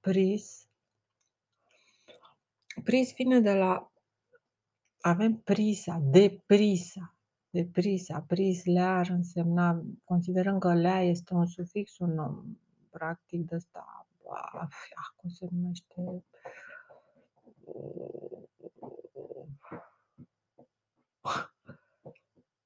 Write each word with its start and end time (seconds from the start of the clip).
Pris 0.00 0.68
Pris 2.84 3.14
vine 3.14 3.40
de 3.40 3.52
la 3.52 3.92
avem 5.00 5.36
prisa, 5.36 5.98
deprisa, 6.02 7.16
deprisa, 7.50 8.20
pris-lea 8.20 8.96
ar 8.96 9.08
însemna 9.08 9.82
considerăm 10.04 10.58
că 10.58 10.74
lea 10.74 11.02
este 11.02 11.34
un 11.34 11.46
sufix, 11.46 11.98
un 11.98 12.14
nom 12.14 12.58
practic 12.90 13.46
de 13.46 13.54
ăsta, 13.54 14.08
cum 15.16 15.30
se 15.30 15.48
numește? 15.50 16.24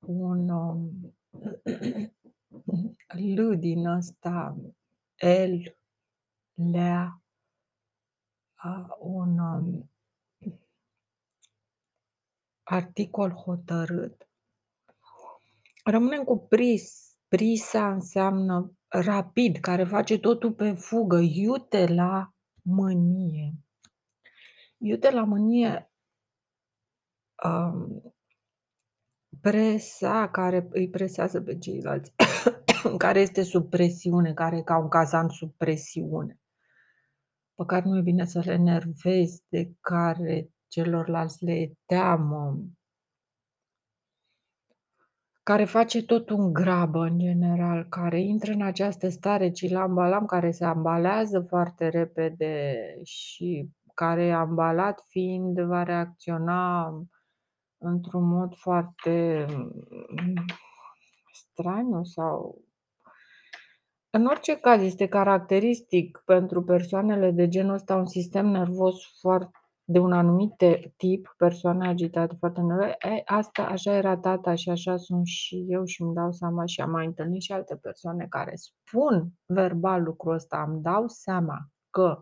Un 0.07 0.49
L 3.37 3.57
din 3.59 3.87
ăsta, 3.87 4.57
L, 5.47 5.77
lea, 6.55 7.23
un 8.99 9.39
articol 12.63 13.31
hotărât. 13.31 14.29
Rămânem 15.85 16.25
cu 16.25 16.47
pris. 16.49 17.11
Prisa 17.29 17.93
înseamnă 17.93 18.73
rapid, 18.89 19.57
care 19.57 19.85
face 19.85 20.19
totul 20.19 20.53
pe 20.53 20.73
fugă, 20.73 21.19
iute 21.19 21.87
la 21.87 22.35
mânie. 22.63 23.55
Iute 24.77 25.11
la 25.11 25.25
mânie 25.25 25.93
um, 27.45 28.12
presa 29.43 30.29
care 30.29 30.69
îi 30.71 30.91
presează 30.91 31.41
pe 31.41 31.59
ceilalți, 31.59 32.13
care 32.99 33.21
este 33.21 33.43
sub 33.43 33.71
presiune, 33.71 34.33
care 34.33 34.57
e 34.57 34.63
ca 34.63 34.79
un 34.79 34.89
cazan 34.89 35.29
sub 35.29 35.55
presiune, 35.57 36.41
pe 37.55 37.65
care 37.67 37.89
nu 37.89 37.97
e 37.97 38.01
bine 38.01 38.25
să 38.25 38.43
le 38.45 38.53
enervezi, 38.53 39.43
de 39.49 39.73
care 39.81 40.51
celorlalți 40.69 41.45
le 41.45 41.53
e 41.53 41.73
teamă, 41.87 42.59
care 45.43 45.65
face 45.65 46.05
totul 46.05 46.41
în 46.41 46.53
grabă 46.53 46.99
în 46.99 47.19
general, 47.19 47.87
care 47.89 48.21
intră 48.21 48.53
în 48.53 48.63
această 48.63 49.09
stare 49.09 49.51
cilam-balam, 49.51 50.27
care 50.27 50.51
se 50.51 50.65
ambalează 50.65 51.41
foarte 51.41 51.89
repede 51.89 52.75
și 53.03 53.71
care 53.95 54.33
ambalat 54.33 55.05
fiind 55.09 55.61
va 55.61 55.83
reacționa 55.83 56.93
într-un 57.83 58.29
mod 58.29 58.55
foarte 58.55 59.47
straniu 61.33 62.05
sau 62.05 62.63
în 64.11 64.27
orice 64.27 64.57
caz 64.57 64.83
este 64.83 65.09
caracteristic 65.09 66.23
pentru 66.25 66.63
persoanele 66.63 67.31
de 67.31 67.49
genul 67.49 67.75
ăsta 67.75 67.97
un 67.97 68.07
sistem 68.07 68.47
nervos 68.47 69.19
foarte 69.21 69.57
de 69.85 69.99
un 69.99 70.13
anumit 70.13 70.55
tip, 70.97 71.35
persoane 71.37 71.89
agitate 71.89 72.37
foarte 72.39 72.61
nervoase, 72.61 72.97
e, 72.99 73.23
asta 73.25 73.63
așa 73.63 73.93
era 73.95 74.17
tata 74.17 74.55
și 74.55 74.71
așa 74.71 74.97
sunt 74.97 75.27
și 75.27 75.65
eu 75.69 75.85
și 75.85 76.03
îmi 76.03 76.15
dau 76.15 76.33
seama 76.33 76.67
și 76.67 76.81
am 76.81 76.91
mai 76.91 77.07
întâlnit 77.07 77.43
și 77.43 77.53
alte 77.53 77.77
persoane 77.77 78.27
care 78.29 78.53
spun 78.55 79.29
verbal 79.47 80.03
lucrul 80.03 80.35
ăsta, 80.35 80.65
îmi 80.69 80.83
dau 80.83 81.09
seama 81.09 81.59
că 81.91 82.21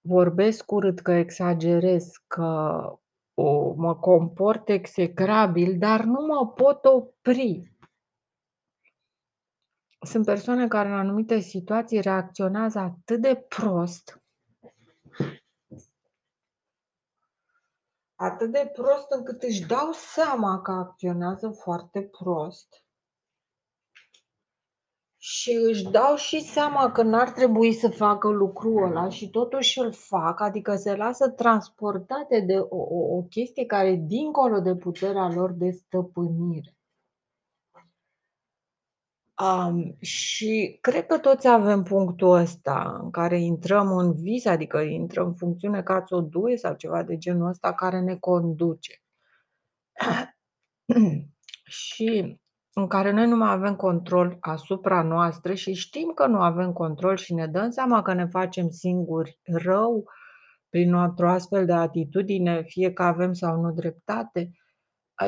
vorbesc 0.00 0.72
urât, 0.72 1.00
că 1.00 1.12
exagerez, 1.12 2.10
că 2.26 2.82
o, 3.34 3.72
mă 3.72 3.96
comport 3.96 4.68
execrabil, 4.68 5.78
dar 5.78 6.04
nu 6.04 6.26
mă 6.26 6.48
pot 6.48 6.84
opri. 6.84 7.76
Sunt 10.00 10.24
persoane 10.24 10.68
care 10.68 10.88
în 10.88 10.94
anumite 10.94 11.38
situații 11.38 12.00
reacționează 12.00 12.78
atât 12.78 13.20
de 13.20 13.34
prost 13.48 14.22
atât 18.22 18.52
de 18.52 18.70
prost 18.72 19.10
încât 19.10 19.42
își 19.42 19.66
dau 19.66 19.92
seama 19.92 20.60
că 20.60 20.70
acționează 20.70 21.50
foarte 21.50 22.02
prost 22.02 22.84
și 25.24 25.50
își 25.50 25.82
dau 25.82 26.16
și 26.16 26.40
seama 26.40 26.92
că 26.92 27.02
n-ar 27.02 27.30
trebui 27.30 27.72
să 27.72 27.88
facă 27.88 28.28
lucrul 28.28 28.84
ăla 28.84 29.08
și 29.08 29.30
totuși 29.30 29.78
îl 29.78 29.92
fac, 29.92 30.40
adică 30.40 30.74
se 30.74 30.96
lasă 30.96 31.28
transportate 31.28 32.40
de 32.40 32.56
o, 32.56 32.76
o, 32.76 33.16
o 33.16 33.22
chestie 33.22 33.66
care 33.66 33.88
e 33.88 33.96
dincolo 33.96 34.60
de 34.60 34.76
puterea 34.76 35.28
lor 35.28 35.52
de 35.52 35.70
stăpânire. 35.70 36.76
Um, 39.42 39.96
și 40.00 40.78
cred 40.80 41.06
că 41.06 41.18
toți 41.18 41.48
avem 41.48 41.82
punctul 41.82 42.30
ăsta 42.30 42.98
în 43.02 43.10
care 43.10 43.40
intrăm 43.40 43.96
în 43.96 44.12
vis, 44.12 44.44
adică 44.44 44.78
intrăm 44.78 45.26
în 45.26 45.34
funcțiune 45.34 45.82
ca 45.82 46.04
o 46.08 46.20
duie 46.20 46.56
sau 46.56 46.74
ceva 46.74 47.02
de 47.02 47.16
genul 47.16 47.48
ăsta 47.48 47.74
care 47.74 48.00
ne 48.00 48.16
conduce. 48.16 49.02
și 51.64 52.40
în 52.72 52.86
care 52.86 53.10
noi 53.10 53.28
nu 53.28 53.36
mai 53.36 53.52
avem 53.52 53.76
control 53.76 54.36
asupra 54.40 55.02
noastră 55.02 55.54
și 55.54 55.72
știm 55.72 56.12
că 56.14 56.26
nu 56.26 56.40
avem 56.40 56.72
control 56.72 57.16
și 57.16 57.34
ne 57.34 57.46
dăm 57.46 57.70
seama 57.70 58.02
că 58.02 58.12
ne 58.12 58.26
facem 58.26 58.70
singuri 58.70 59.40
rău 59.42 60.04
prin 60.68 60.94
o 60.94 61.26
astfel 61.26 61.66
de 61.66 61.72
atitudine, 61.72 62.62
fie 62.62 62.92
că 62.92 63.02
avem 63.02 63.32
sau 63.32 63.60
nu 63.60 63.72
dreptate, 63.72 64.50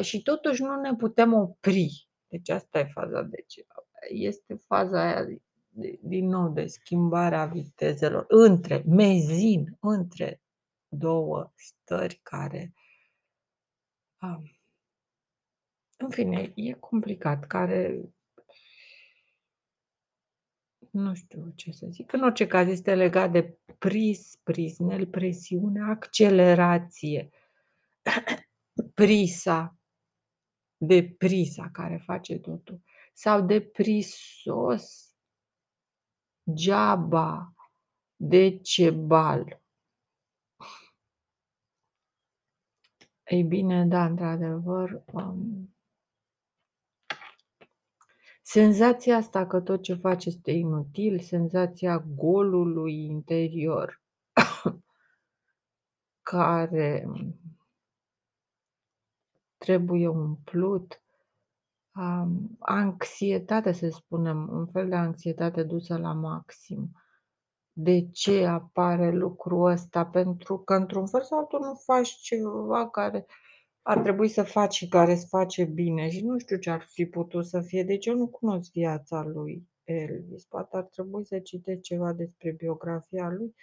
și 0.00 0.22
totuși 0.22 0.62
nu 0.62 0.80
ne 0.80 0.94
putem 0.94 1.32
opri. 1.32 2.08
Deci 2.28 2.48
asta 2.48 2.78
e 2.78 2.84
faza 2.84 3.22
de 3.22 3.44
ce 3.46 3.66
este 4.08 4.54
faza 4.66 5.02
aia 5.02 5.26
din 6.00 6.28
nou 6.28 6.48
de 6.48 6.66
schimbarea 6.66 7.46
vitezelor 7.46 8.24
între 8.28 8.82
mezin, 8.86 9.76
între 9.80 10.42
două 10.88 11.52
stări 11.54 12.20
care 12.22 12.74
în 16.04 16.10
fine, 16.10 16.52
e 16.54 16.72
complicat, 16.72 17.46
care 17.46 18.00
nu 20.90 21.14
știu 21.14 21.52
ce 21.54 21.72
să 21.72 21.86
zic. 21.90 22.12
În 22.12 22.22
orice 22.22 22.46
caz 22.46 22.68
este 22.68 22.94
legat 22.94 23.30
de 23.30 23.58
pris, 23.78 24.36
prisnel, 24.42 25.06
presiune, 25.06 25.80
accelerație, 25.80 27.30
prisa, 28.94 29.78
de 30.76 31.14
prisa 31.18 31.68
care 31.72 31.96
face 31.96 32.38
totul. 32.38 32.82
Sau 33.12 33.46
de 33.46 33.60
prisos, 33.60 35.14
geaba, 36.54 37.54
decebal. 38.16 39.62
Ei 43.24 43.42
bine, 43.42 43.86
da, 43.86 44.04
într-adevăr, 44.04 45.02
um, 45.12 45.73
senzația 48.46 49.16
asta 49.16 49.46
că 49.46 49.60
tot 49.60 49.82
ce 49.82 49.94
faci 49.94 50.24
este 50.24 50.50
inutil, 50.50 51.20
senzația 51.20 51.98
golului 51.98 53.04
interior 53.04 54.02
care 56.32 57.08
trebuie 59.58 60.08
umplut, 60.08 61.02
anxietate, 62.58 63.72
să 63.72 63.88
spunem, 63.88 64.48
un 64.52 64.66
fel 64.66 64.88
de 64.88 64.94
anxietate 64.94 65.62
dusă 65.62 65.96
la 65.96 66.12
maxim. 66.12 66.90
De 67.72 68.08
ce 68.10 68.46
apare 68.46 69.10
lucrul 69.10 69.70
ăsta? 69.70 70.06
Pentru 70.06 70.58
că, 70.58 70.74
într-un 70.74 71.06
fel 71.06 71.22
sau 71.22 71.38
altul, 71.38 71.60
nu 71.60 71.74
faci 71.74 72.08
ceva 72.08 72.88
care 72.90 73.26
ar 73.86 74.00
trebui 74.00 74.28
să 74.28 74.42
faci 74.42 74.74
și 74.74 74.88
care 74.88 75.12
îți 75.12 75.26
face 75.26 75.64
bine 75.64 76.10
și 76.10 76.24
nu 76.24 76.38
știu 76.38 76.56
ce 76.56 76.70
ar 76.70 76.86
fi 76.90 77.06
putut 77.06 77.46
să 77.46 77.60
fie. 77.60 77.82
Deci 77.82 78.06
eu 78.06 78.16
nu 78.16 78.28
cunosc 78.28 78.72
viața 78.72 79.22
lui 79.22 79.68
Elvis. 79.84 80.44
Poate 80.44 80.76
ar 80.76 80.84
trebui 80.84 81.26
să 81.26 81.38
citesc 81.38 81.80
ceva 81.80 82.12
despre 82.12 82.50
biografia 82.50 83.30
lui 83.30 83.54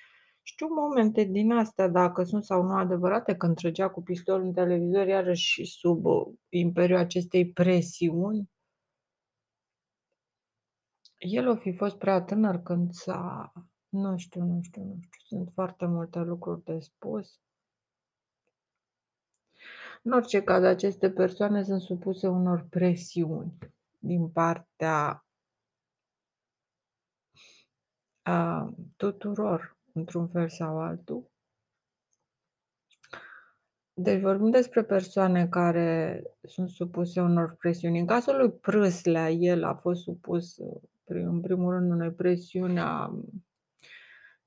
știu 0.42 0.68
momente 0.68 1.24
din 1.24 1.52
astea, 1.52 1.88
dacă 1.88 2.24
sunt 2.24 2.44
sau 2.44 2.64
nu 2.64 2.74
adevărate, 2.76 3.36
când 3.36 3.56
trăgea 3.56 3.90
cu 3.90 4.02
pistolul 4.02 4.46
în 4.46 4.54
televizor, 4.54 5.08
iarăși 5.08 5.66
sub 5.66 6.06
uh, 6.06 6.28
imperiul 6.50 6.98
acestei 6.98 7.52
presiuni. 7.52 8.50
El 11.18 11.48
o 11.48 11.56
fi 11.56 11.76
fost 11.76 11.98
prea 11.98 12.22
tânăr 12.22 12.62
când 12.62 12.92
s-a... 12.92 13.52
Nu 13.90 14.18
știu, 14.18 14.44
nu 14.44 14.62
știu, 14.62 14.84
nu 14.84 14.98
știu. 15.02 15.20
Sunt 15.26 15.50
foarte 15.54 15.86
multe 15.86 16.20
lucruri 16.20 16.64
de 16.64 16.80
spus. 16.80 17.40
În 20.02 20.12
orice 20.12 20.44
caz, 20.44 20.64
aceste 20.64 21.12
persoane 21.12 21.64
sunt 21.64 21.82
supuse 21.82 22.28
unor 22.28 22.68
presiuni 22.70 23.58
din 24.00 24.30
partea 24.30 25.26
a 28.22 28.74
tuturor 28.96 29.78
într-un 29.94 30.28
fel 30.28 30.50
sau 30.50 30.80
altul. 30.80 31.32
Deci 33.94 34.22
vorbim 34.22 34.50
despre 34.50 34.84
persoane 34.84 35.48
care 35.48 36.24
sunt 36.42 36.70
supuse 36.70 37.22
unor 37.22 37.56
presiuni. 37.56 38.00
În 38.00 38.06
cazul 38.06 38.38
lui 38.38 38.52
Prâslea, 38.52 39.30
el 39.30 39.64
a 39.64 39.76
fost 39.76 40.02
supus, 40.02 40.58
în 41.04 41.42
primul 41.42 41.74
rând, 41.74 41.92
unei 41.92 42.12
presiuni 42.12 42.80
a 42.80 43.20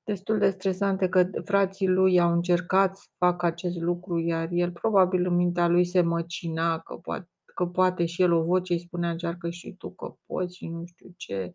destul 0.05 0.39
de 0.39 0.51
stresante, 0.51 1.09
că 1.09 1.31
frații 1.45 1.89
lui 1.89 2.21
au 2.21 2.33
încercat 2.33 2.97
să 2.97 3.06
facă 3.19 3.47
acest 3.47 3.77
lucru, 3.77 4.19
iar 4.19 4.49
el 4.51 4.73
probabil 4.73 5.27
în 5.27 5.35
mintea 5.35 5.69
lui 5.69 5.85
se 5.85 6.01
măcina 6.01 6.79
că 6.79 6.95
poate 6.97 7.29
că 7.55 7.67
poate 7.67 8.05
și 8.06 8.23
el 8.23 8.33
o 8.33 8.43
voce 8.43 8.73
îi 8.73 8.79
spunea: 8.79 9.11
"Încearcă 9.11 9.51
și 9.51 9.75
tu 9.79 9.91
că 9.91 10.15
poți" 10.27 10.56
și 10.56 10.69
nu 10.69 10.85
știu 10.87 11.15
ce. 11.17 11.53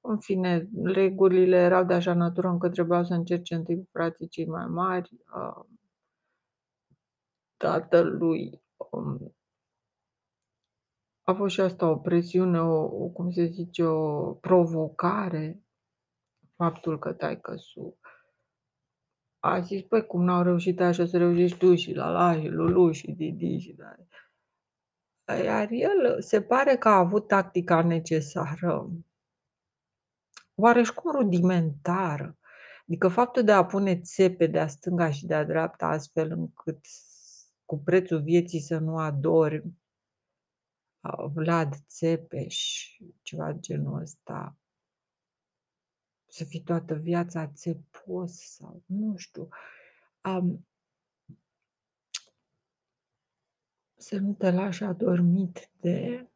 În 0.00 0.18
fine, 0.18 0.68
regulile 0.84 1.56
erau 1.56 1.84
de 1.84 1.94
așa 1.94 2.14
natură 2.14 2.48
încât 2.48 2.72
trebuiau 2.72 3.04
să 3.04 3.14
încerce 3.14 3.54
întâi 3.54 3.76
cu 3.78 3.88
frații 3.92 4.28
cei 4.28 4.46
mai 4.46 4.66
mari. 4.66 5.10
A 5.24 5.66
tatălui, 7.56 8.62
um 8.90 9.34
a 11.22 11.32
fost 11.32 11.54
și 11.54 11.60
asta 11.60 11.90
o 11.90 11.96
presiune, 11.96 12.60
o 12.60 12.82
o 13.04 13.08
cum 13.08 13.30
se 13.30 13.44
zice, 13.44 13.84
o 13.84 14.32
provocare, 14.32 15.65
faptul 16.56 16.98
că 16.98 17.12
taică-su 17.12 17.98
a 19.38 19.60
zis: 19.60 19.82
"Păi, 19.82 20.06
cum 20.06 20.24
n-au 20.24 20.42
reușit 20.42 20.80
ăia 20.80 20.92
și 20.92 21.00
o 21.00 21.04
să 21.04 21.16
reușești 21.16 21.58
tu 21.58 21.74
și 21.74 21.92
la-la 21.92 22.40
și 22.40 22.46
lu-lu 22.48 22.90
și 22.92 23.10
di-di 23.10 23.58
și 23.58 23.72
da." 23.72 23.94
Iar 25.44 25.68
el 25.70 26.22
se 26.22 26.42
pare 26.42 26.76
că 26.76 26.88
a 26.88 26.98
avut 26.98 27.26
tactica 27.26 27.82
necesară 27.82 28.90
oareși 30.54 30.92
cum 30.94 31.10
rudimentară. 31.10 32.38
Adică 32.88 33.08
faptul 33.08 33.44
de 33.44 33.52
a 33.52 33.64
pune 33.64 34.00
țepe 34.00 34.46
de-a 34.46 34.66
stânga 34.66 35.10
și 35.10 35.26
de-a 35.26 35.44
dreapta 35.44 35.86
astfel 35.86 36.30
încât 36.30 36.78
cu 37.64 37.78
prețul 37.78 38.22
vieții 38.22 38.60
să 38.60 38.78
nu 38.78 38.96
adormi 38.98 39.78
a 41.00 41.26
Vlad 41.26 41.74
Țepeș, 41.88 42.88
ceva 43.22 43.52
de 43.52 43.60
genul 43.60 44.00
ăsta. 44.00 44.56
Să 46.36 46.44
fii 46.44 46.62
toată 46.62 46.94
viața 46.94 47.46
țepos 47.46 48.32
sau 48.32 48.82
nu 48.86 49.16
știu. 49.16 49.48
Am 50.20 50.66
să 53.94 54.18
nu 54.18 54.32
te 54.32 54.50
lași 54.50 54.84
adormit 54.84 55.70
de 55.80 56.28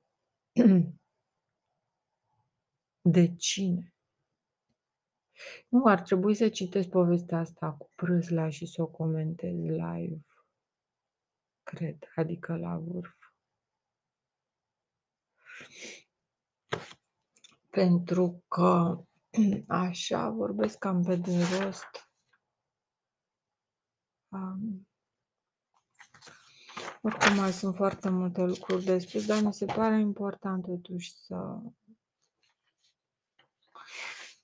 de 3.15 3.37
cine? 3.37 3.95
Nu, 5.69 5.85
ar 5.87 6.01
trebui 6.01 6.35
să 6.35 6.49
citesc 6.49 6.89
povestea 6.89 7.39
asta 7.39 7.73
cu 7.73 7.91
Prâslea 7.95 8.51
și 8.51 8.67
să 8.67 8.83
o 8.83 8.87
comentez 8.87 9.57
live. 9.59 10.27
Cred, 11.63 11.99
adică 12.15 12.57
la 12.57 12.77
vârf. 12.79 13.17
Pentru 17.71 18.45
că 18.49 19.05
așa 19.69 20.31
vorbesc 20.31 20.79
cam 20.79 21.03
pe 21.03 21.17
din 21.17 21.39
rost. 21.39 22.11
Am 24.29 24.89
oricum 27.03 27.35
mai 27.37 27.53
sunt 27.53 27.75
foarte 27.75 28.09
multe 28.09 28.43
lucruri 28.43 28.85
de 28.85 28.99
spus, 28.99 29.27
dar 29.27 29.43
mi 29.43 29.53
se 29.55 29.65
pare 29.65 30.01
important 30.01 30.65
totuși 30.65 31.15
să 31.15 31.61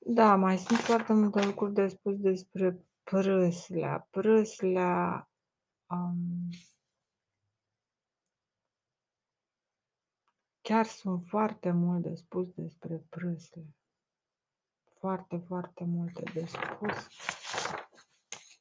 Da, 0.08 0.36
mai 0.36 0.58
sunt 0.58 0.78
foarte 0.78 1.12
multe 1.12 1.44
lucruri 1.44 1.72
de 1.72 1.88
spus 1.88 2.16
despre 2.16 2.84
Prâslea. 3.02 4.06
Prâslea, 4.10 5.30
um 5.90 6.48
chiar 10.60 10.86
sunt 10.86 11.26
foarte 11.26 11.70
mult 11.70 12.02
de 12.02 12.14
spus 12.14 12.48
despre 12.54 13.04
Prâslea. 13.08 13.64
Foarte, 14.98 15.42
foarte 15.46 15.84
multe 15.84 16.22
de 16.34 16.44
spus. 16.44 17.08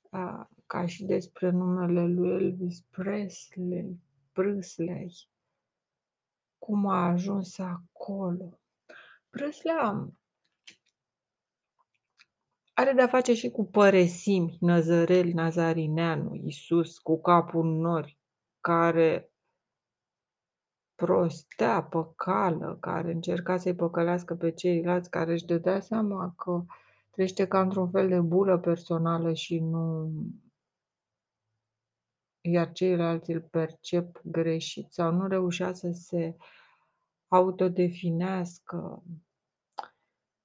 A 0.09 0.49
ca 0.67 0.85
și 0.85 1.03
despre 1.03 1.49
numele 1.49 2.07
lui 2.07 2.29
Elvis 2.29 2.81
Presley, 2.81 3.99
Prâsley. 4.31 5.13
Cum 6.57 6.87
a 6.87 7.05
ajuns 7.05 7.57
acolo. 7.57 8.59
Prâslea 9.29 10.09
are 12.73 12.93
de-a 12.93 13.07
face 13.07 13.33
și 13.33 13.49
cu 13.49 13.65
păresimi, 13.65 14.57
Năzărel 14.59 15.31
Nazarineanu, 15.33 16.35
Iisus 16.35 16.97
cu 16.97 17.21
capul 17.21 17.65
în 17.65 17.79
nori, 17.79 18.17
care 18.59 19.29
prostea 20.95 21.83
pe 21.83 21.97
cală, 22.15 22.77
care 22.79 23.11
încerca 23.11 23.57
să-i 23.57 23.75
păcălească 23.75 24.35
pe 24.35 24.51
ceilalți, 24.51 25.09
care 25.09 25.31
își 25.31 25.45
dădea 25.45 25.79
seama 25.79 26.33
că 26.37 26.63
trăiește 27.11 27.47
ca 27.47 27.61
într-un 27.61 27.89
fel 27.89 28.07
de 28.07 28.19
bulă 28.19 28.59
personală 28.59 29.33
și 29.33 29.59
nu 29.59 30.11
iar 32.41 32.71
ceilalți 32.71 33.31
îl 33.31 33.41
percep 33.41 34.21
greșit 34.23 34.91
sau 34.91 35.11
nu 35.11 35.27
reușea 35.27 35.73
să 35.73 35.91
se 35.91 36.35
autodefinească. 37.27 39.03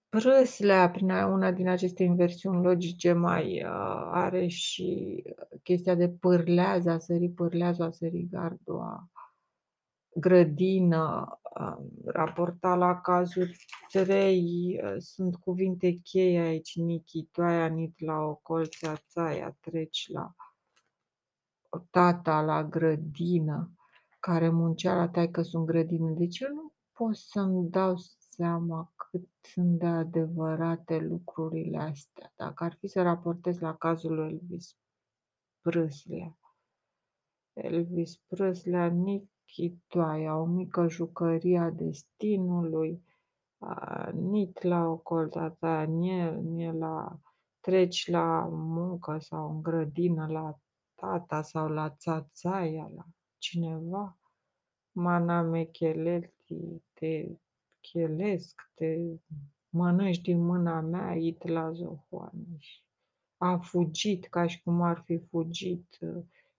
Prâslea, 0.09 0.91
prin 0.91 1.11
a 1.11 1.27
una 1.27 1.53
din 1.53 1.69
aceste 1.69 2.03
inversiuni 2.03 2.63
logice, 2.63 3.13
mai 3.13 3.63
are 4.11 4.47
și 4.47 5.23
chestia 5.63 5.95
de 5.95 6.09
pârlează, 6.09 6.91
a 6.91 6.99
sări 6.99 7.29
pârleazul, 7.29 7.85
a 7.85 7.91
sări 7.91 8.29
gardul, 8.31 8.81
a 8.81 9.11
grădină, 10.15 11.41
a 11.43 11.79
raporta 12.05 12.75
la 12.75 13.01
cazul 13.01 13.51
3, 13.89 14.81
sunt 14.99 15.37
cuvinte 15.37 15.93
cheie 15.93 16.39
aici, 16.39 16.77
Nichi, 16.77 17.25
tu 17.25 17.43
ai 17.43 17.61
anit 17.61 18.01
la 18.01 18.19
ocol, 18.19 18.67
ța-țaia, 18.67 19.57
treci 19.61 20.09
la 20.09 20.35
tata 21.91 22.41
la 22.41 22.65
grădină, 22.65 23.73
care 24.21 24.49
muncea 24.49 24.95
la 24.95 25.09
taică-su 25.09 25.59
în 25.59 25.65
grădină. 25.65 26.11
Deci 26.11 26.39
eu 26.39 26.55
nu 26.55 26.73
pot 26.93 27.17
să-mi 27.17 27.71
dau 27.71 27.97
seama 28.31 28.93
cât 28.97 29.29
sunt 29.41 29.79
de 29.79 29.87
adevărate 29.87 30.99
lucrurile 30.99 31.79
astea, 31.79 32.33
dacă 32.37 32.65
ar 32.65 32.77
fi 32.79 32.87
să 32.87 33.03
raportez 33.03 33.59
la 33.59 33.77
cazul 33.77 34.15
lui 34.15 34.33
Elvis 34.33 34.77
Prâslea. 35.61 36.39
Elvis 37.53 38.17
Prâslea, 38.17 38.87
Nichi 38.87 39.39
Toaia, 39.87 40.37
o 40.37 40.45
mică 40.45 40.89
jucărie 40.89 41.59
a 41.59 41.71
destinului, 41.71 43.03
a 43.59 44.11
nit 44.15 44.63
la 44.63 44.87
ocol, 44.87 45.29
ța-țaia, 45.29 45.85
nie 45.85 46.31
nie 46.31 46.73
la 46.73 47.19
treci 47.61 48.09
la 48.09 48.49
muncă 48.51 49.19
sau 49.19 49.51
în 49.51 49.63
grădină 49.63 50.27
la 50.27 50.59
tata 50.95 51.43
sau 51.43 51.69
la 51.69 51.91
ța-țaia, 51.91 52.91
la 52.95 53.05
cineva. 53.39 54.19
Mana 54.93 55.43
mecheleti, 55.43 56.83
te 56.93 57.29
chelesc, 57.81 58.71
te 58.75 58.97
mănânci 59.69 60.21
din 60.21 60.45
mâna 60.45 60.81
mea, 60.81 61.15
it 61.15 61.47
la 61.47 61.73
zohoanești. 61.73 62.85
A 63.37 63.57
fugit 63.57 64.27
ca 64.27 64.47
și 64.47 64.63
cum 64.63 64.83
ar 64.83 65.03
fi 65.05 65.19
fugit 65.19 65.99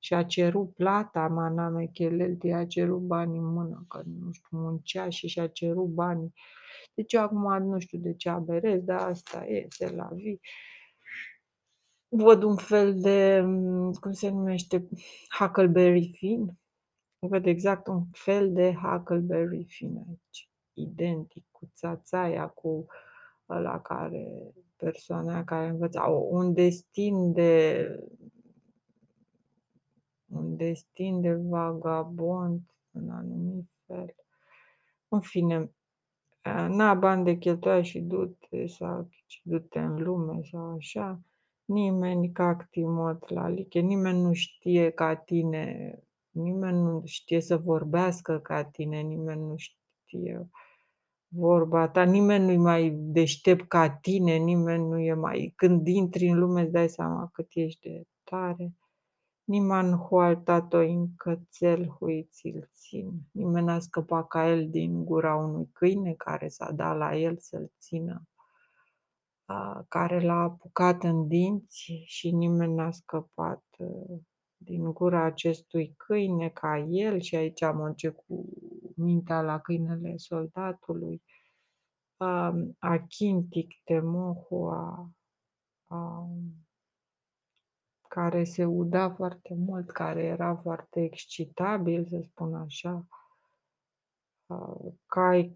și 0.04 0.14
a 0.14 0.24
cerut 0.24 0.74
plata, 0.74 1.28
mana 1.28 1.70
mecheleti, 1.70 2.50
a 2.50 2.66
cerut 2.66 3.02
banii 3.02 3.40
în 3.40 3.54
mână, 3.54 3.86
că 3.88 4.02
nu 4.06 4.32
știu, 4.32 4.58
muncea 4.58 5.10
și 5.10 5.28
și-a 5.28 5.48
cerut 5.48 5.88
banii. 5.88 6.34
Deci 6.94 7.14
eu 7.14 7.22
acum 7.22 7.64
nu 7.64 7.80
știu 7.80 7.98
de 7.98 8.14
ce 8.14 8.30
aberez, 8.30 8.82
dar 8.84 9.10
asta 9.10 9.46
e, 9.48 9.68
c'est 9.68 9.96
la 9.96 10.10
vie. 10.14 10.40
Văd 12.08 12.44
un 12.44 12.56
fel 12.56 13.00
de, 13.00 13.44
cum 14.00 14.12
se 14.12 14.30
numește, 14.30 14.88
Huckleberry 15.40 16.12
Finn. 16.18 16.60
Văd 17.20 17.46
exact 17.46 17.88
un 17.88 18.04
fel 18.12 18.54
de 18.54 18.74
Huckleberry 18.74 19.66
Finn 19.68 19.98
aici, 20.08 20.50
identic 20.74 21.46
cu 21.52 21.72
ța-țaia, 21.74 22.48
cu 22.48 22.86
ăla 23.50 23.82
care 23.82 24.54
persoana 24.76 25.34
aia 25.34 25.44
care 25.44 25.68
învăța 25.68 26.04
un 26.06 26.54
destin 26.54 27.32
de 27.32 27.86
un 30.34 30.56
destin 30.56 31.22
de 31.22 31.34
vagabond 31.34 32.62
în 32.92 33.10
anumit 33.10 33.70
fel. 33.86 34.16
În 35.08 35.20
fine, 35.20 35.72
n-a 36.68 36.94
bani 36.94 37.24
de 37.24 37.38
cheltuiat 37.38 37.84
și 37.84 38.00
du-te 38.00 38.68
sau 38.68 39.10
du-te 39.44 39.80
în 39.80 40.04
lume 40.04 40.42
sau 40.52 40.76
așa. 40.76 41.20
Nimeni 41.66 42.32
cacti 42.32 42.84
mot 42.84 43.30
la 43.30 43.48
liche, 43.48 43.80
nimeni 43.80 44.22
nu 44.22 44.34
știe 44.34 44.90
ca 44.90 45.16
tine, 45.16 46.00
nimeni 46.30 46.82
nu 46.82 47.02
știe 47.06 47.42
să 47.42 47.58
vorbească 47.58 48.40
ca 48.40 48.64
tine, 48.64 49.00
nimeni 49.00 49.42
nu 49.42 49.56
știe 49.58 50.50
vorba 51.34 51.90
ta, 51.90 52.04
nimeni 52.04 52.46
nu-i 52.46 52.58
mai 52.58 52.90
deștept 52.90 53.68
ca 53.68 53.90
tine, 53.90 54.36
nimeni 54.36 54.88
nu 54.88 55.00
e 55.00 55.14
mai 55.14 55.54
când 55.56 55.88
intri 55.88 56.28
în 56.28 56.40
lume 56.40 56.62
îți 56.62 56.72
dai 56.72 56.90
seama 56.90 57.30
cât 57.34 57.48
ești 57.54 57.90
de 57.90 58.04
tare. 58.24 58.74
Niman 59.52 59.98
hualtat-o 59.98 60.82
incățel 60.82 61.88
huiți-l 61.88 62.70
țin. 62.74 63.12
Nimeni 63.32 63.66
n-a 63.66 63.80
scăpat 63.80 64.28
ca 64.28 64.50
el 64.50 64.70
din 64.70 65.06
gura 65.06 65.36
unui 65.36 65.70
câine 65.74 66.14
care 66.14 66.48
s-a 66.48 66.72
dat 66.72 66.98
la 66.98 67.16
el 67.18 67.38
să-l 67.38 67.72
țină, 67.80 68.28
care 69.88 70.20
l-a 70.20 70.42
apucat 70.42 71.04
în 71.04 71.28
dinți 71.28 71.92
și 72.06 72.32
nimeni 72.32 72.74
n-a 72.74 72.92
scăpat 72.92 73.64
ă, 73.80 73.86
din 74.58 74.92
gura 74.92 75.24
acestui 75.24 75.94
câine 75.98 76.50
ca 76.50 76.78
el 76.78 77.20
și 77.20 77.36
aici 77.36 77.62
merge 77.62 78.10
cu 78.10 78.50
mintea 78.96 79.42
la 79.42 79.60
câinele 79.60 80.18
soldatului, 80.18 81.22
Achintic 82.80 83.82
Temohua, 83.84 85.10
care 88.14 88.44
se 88.44 88.66
uda 88.66 89.10
foarte 89.10 89.54
mult, 89.54 89.92
care 89.92 90.24
era 90.24 90.56
foarte 90.56 91.04
excitabil, 91.04 92.06
să 92.06 92.20
spun 92.22 92.54
așa, 92.56 93.08
cai, 95.06 95.56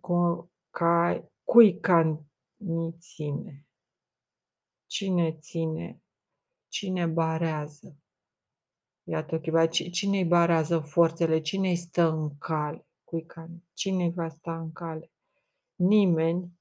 cai, 0.69 1.29
cui 1.43 1.79
cani 1.79 2.31
ține, 2.99 3.67
cine 4.85 5.31
ține, 5.31 6.01
cine 6.67 7.05
barează. 7.05 7.97
Iată, 9.03 9.41
cine-i 9.91 10.25
barează 10.25 10.79
forțele, 10.79 11.41
cine-i 11.41 11.75
stă 11.75 12.09
în 12.09 12.37
cale, 12.37 12.87
cui 13.03 13.25
cani, 13.25 13.63
cine 13.73 14.09
va 14.09 14.29
sta 14.29 14.59
în 14.59 14.71
cale. 14.71 15.11
Nimeni, 15.75 16.59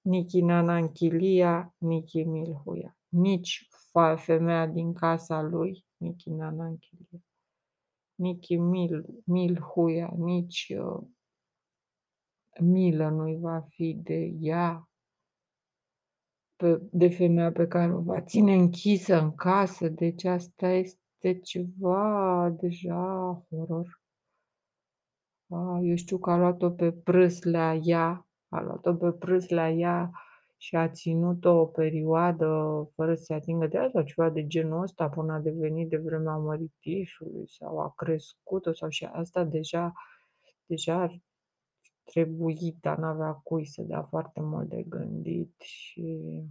nici 0.00 0.32
Nana 0.32 0.76
Închilia, 0.76 1.74
nici 1.78 2.12
Milhuia, 2.12 2.96
nici 3.08 3.67
femeia 4.16 4.66
din 4.66 4.92
casa 4.92 5.42
lui, 5.42 5.84
nici 5.96 6.24
Nana 6.24 6.66
Închilia, 6.66 7.20
nici 8.14 8.56
Mil, 8.56 9.06
Milhuia, 9.24 10.12
nici 10.16 10.74
uh, 10.78 11.08
milă 12.60 13.08
nu-i 13.08 13.38
va 13.40 13.60
fi 13.68 13.94
de 14.02 14.34
ea, 14.40 14.88
pe, 16.56 16.88
de 16.92 17.08
femeia 17.08 17.52
pe 17.52 17.66
care 17.66 17.94
o 17.94 18.00
va 18.00 18.20
ține 18.20 18.54
închisă 18.54 19.20
în 19.20 19.34
casă, 19.34 19.88
deci 19.88 20.24
asta 20.24 20.68
este 20.68 21.40
ceva 21.40 22.50
deja 22.60 23.44
horror. 23.48 24.02
A, 25.50 25.80
eu 25.82 25.96
știu 25.96 26.18
că 26.18 26.30
a 26.30 26.36
luat-o 26.36 26.70
pe 26.70 26.92
prâslea 26.92 27.74
ea, 27.74 28.26
a 28.48 28.60
luat-o 28.60 28.94
pe 28.94 29.12
prâslea 29.12 29.70
ea 29.70 30.10
și 30.60 30.76
a 30.76 30.88
ținut-o 30.88 31.50
o 31.50 31.66
perioadă 31.66 32.46
fără 32.94 33.14
să 33.14 33.22
se 33.22 33.34
atingă 33.34 33.66
de 33.66 33.76
ea 33.76 33.88
sau 33.92 34.02
ceva 34.02 34.30
de 34.30 34.46
genul 34.46 34.82
ăsta 34.82 35.08
până 35.08 35.32
a 35.32 35.38
devenit 35.38 35.88
de 35.88 35.96
vremea 35.96 36.36
măritișului 36.36 37.48
sau 37.48 37.78
a 37.78 37.92
crescut-o 37.96 38.72
sau 38.72 38.88
și 38.88 39.04
asta 39.04 39.44
deja, 39.44 39.92
deja 40.66 41.00
ar 41.00 41.20
trebui, 42.04 42.76
dar 42.80 42.98
n-avea 42.98 43.32
cui 43.32 43.66
să 43.66 43.82
dea 43.82 44.02
foarte 44.02 44.40
mult 44.40 44.68
de 44.68 44.82
gândit 44.82 45.54
și 45.60 46.42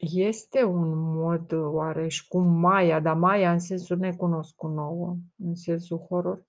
este 0.00 0.62
un 0.62 0.98
mod 0.98 1.52
oareși 1.52 2.28
cum 2.28 2.46
Maia, 2.46 3.00
dar 3.00 3.16
Maia 3.16 3.52
în 3.52 3.58
sensul 3.58 3.96
necunoscut 3.96 4.70
nouă, 4.70 5.16
în 5.36 5.54
sensul 5.54 5.98
horror, 5.98 6.46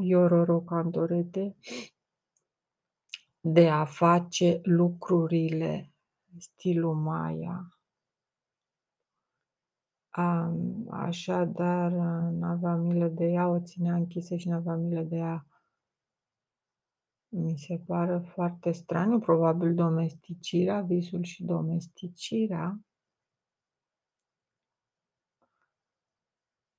Iororo 0.00 0.60
Cantorete, 0.60 1.56
de 3.40 3.68
a 3.68 3.84
face 3.84 4.60
lucrurile 4.62 5.92
stilul 6.38 6.94
Maia. 6.94 7.72
Așadar, 10.90 11.92
n-avea 12.30 12.74
milă 12.74 13.08
de 13.08 13.24
ea, 13.24 13.48
o 13.48 13.60
ținea 13.60 13.94
închisă 13.94 14.36
și 14.36 14.48
n-avea 14.48 14.74
milă 14.74 15.02
de 15.02 15.16
ea. 15.16 15.46
Mi 17.28 17.58
se 17.58 17.82
pare 17.86 18.18
foarte 18.18 18.72
straniu, 18.72 19.18
probabil 19.18 19.74
domesticirea, 19.74 20.80
visul 20.80 21.22
și 21.22 21.44
domesticirea. 21.44 22.80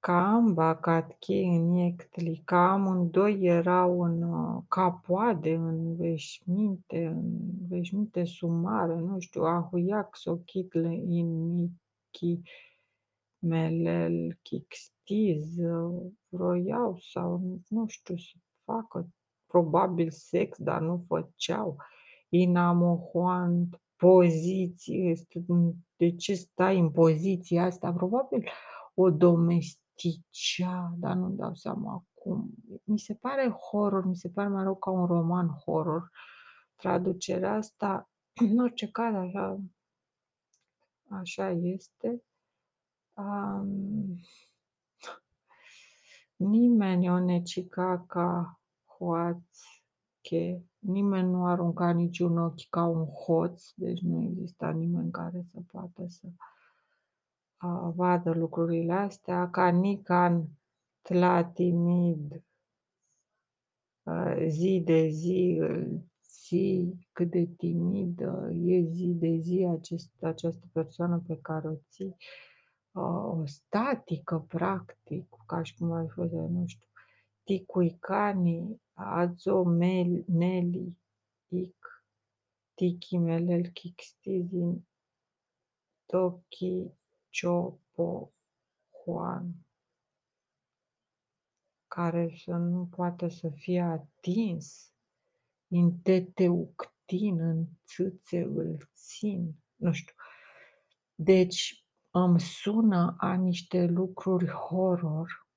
Camba, 0.10 0.76
Catchi, 0.76 1.42
în 1.42 1.74
Iectli, 1.74 2.42
că 2.46 2.56
amândoi 2.56 3.40
erau 3.42 4.02
în 4.02 4.22
uh, 4.22 4.64
capoade, 4.68 5.54
în 5.54 5.96
veșminte, 5.96 7.06
în 7.06 7.40
veșminte 7.68 8.24
sumare, 8.24 8.96
nu 8.96 9.20
știu, 9.20 9.44
Ahuiac, 9.44 10.16
Sochitle, 10.16 10.94
Inichi, 10.94 12.42
Melel, 13.40 14.38
Chixtiz, 14.42 15.58
uh, 15.58 16.12
vroiau 16.30 16.98
sau 16.98 17.60
nu 17.68 17.88
știu 17.88 18.16
să 18.18 18.34
facă 18.64 19.10
probabil 19.46 20.12
sex, 20.12 20.58
dar 20.58 20.82
nu 20.82 21.06
făceau. 21.08 21.78
Inamohuant, 22.30 23.82
poziție, 23.96 25.14
de 25.96 26.16
ce 26.16 26.34
stai 26.34 26.80
în 26.80 26.92
poziția 26.92 27.64
asta? 27.64 27.94
Probabil 27.94 28.50
o 28.94 29.10
domesticea, 30.00 30.94
dar 30.98 31.16
nu 31.16 31.30
dau 31.30 31.56
seama 31.56 32.06
cum. 32.14 32.54
Mi 32.84 33.00
se 33.00 33.14
pare 33.14 33.50
horror, 33.50 34.06
mi 34.06 34.16
se 34.16 34.30
pare 34.30 34.48
mai 34.48 34.64
rău 34.64 34.76
ca 34.76 34.90
un 34.90 35.06
roman 35.06 35.48
horror. 35.48 36.12
Traducerea 36.76 37.54
asta, 37.54 38.10
în 38.34 38.60
orice 38.60 38.88
caz, 38.92 39.14
așa, 39.16 39.60
așa 41.10 41.50
este. 41.50 42.24
Um, 43.14 44.20
nimeni 46.36 47.10
o 47.10 47.20
necica 47.20 48.06
ca 48.08 48.60
hoați, 48.86 49.84
che 50.22 50.62
nimeni 50.80 51.30
nu 51.30 51.46
arunca 51.46 51.92
niciun 51.92 52.38
ochi 52.38 52.70
ca 52.70 52.86
un 52.86 53.06
hoț, 53.06 53.64
deci 53.76 54.00
nu 54.00 54.22
exista 54.22 54.70
nimeni 54.70 55.12
care 55.12 55.46
să 55.48 55.60
poată 55.72 56.06
să 56.08 56.28
uh, 56.28 56.59
vadă 57.96 58.34
lucrurile 58.34 58.94
astea, 58.94 59.50
ca 59.50 59.70
Nican 59.70 60.48
Tlatimid, 61.02 62.44
uh, 64.04 64.46
zi 64.48 64.82
de 64.86 65.08
zi 65.08 65.58
îl 65.60 66.04
ții, 66.22 67.08
cât 67.12 67.30
de 67.30 67.46
timidă 67.46 68.50
e 68.54 68.82
zi 68.82 69.16
de 69.20 69.38
zi 69.38 69.68
acest, 69.78 70.24
această 70.24 70.66
persoană 70.72 71.24
pe 71.28 71.38
care 71.42 71.68
o 71.68 71.76
ții, 71.90 72.16
uh, 72.92 73.24
o 73.24 73.46
statică, 73.46 74.46
practic, 74.48 75.28
ca 75.46 75.64
și 75.64 75.76
cum 75.78 75.92
ar 75.92 76.06
fi, 76.14 76.20
nu 76.36 76.64
știu, 76.66 76.88
ticuicanii 77.44 78.82
azomeleli 78.94 80.28
ik 81.48 82.04
tikimelel 82.74 83.68
kikstizin 83.68 84.88
toki 86.06 86.99
chopo 87.32 88.34
Juan 89.04 89.54
care 91.88 92.34
să 92.44 92.52
nu 92.52 92.86
poată 92.86 93.28
să 93.28 93.50
fie 93.50 93.82
atins, 93.82 94.94
în 95.68 96.00
teteuctin, 96.00 97.40
în 97.40 97.66
țâțe 97.86 98.42
îl 98.42 98.90
țin, 98.96 99.56
nu 99.76 99.92
știu. 99.92 100.14
Deci 101.16 101.86
îmi 102.10 102.40
sună 102.40 103.16
a 103.20 103.34
niște 103.34 103.86
lucruri 103.86 104.48
horror 104.48 105.48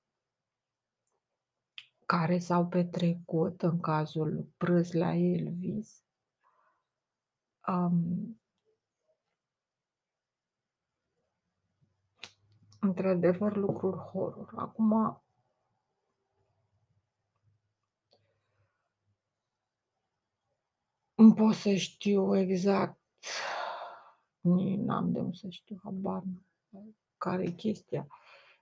care 2.07 2.39
s-au 2.39 2.67
petrecut 2.67 3.63
în 3.63 3.81
cazul 3.81 4.53
la 4.93 5.15
Elvis. 5.15 6.05
Um, 7.67 8.42
într-adevăr, 12.83 13.57
lucruri 13.57 13.97
horror. 13.97 14.53
Acum, 14.57 15.23
nu 21.15 21.33
pot 21.35 21.55
să 21.55 21.75
știu 21.75 22.37
exact, 22.37 23.01
nici 24.41 24.79
n-am 24.79 25.13
de 25.13 25.19
unde 25.19 25.37
să 25.37 25.49
știu, 25.49 25.81
habar 25.83 26.23
care 27.19 27.43
e 27.43 27.51
chestia. 27.51 28.07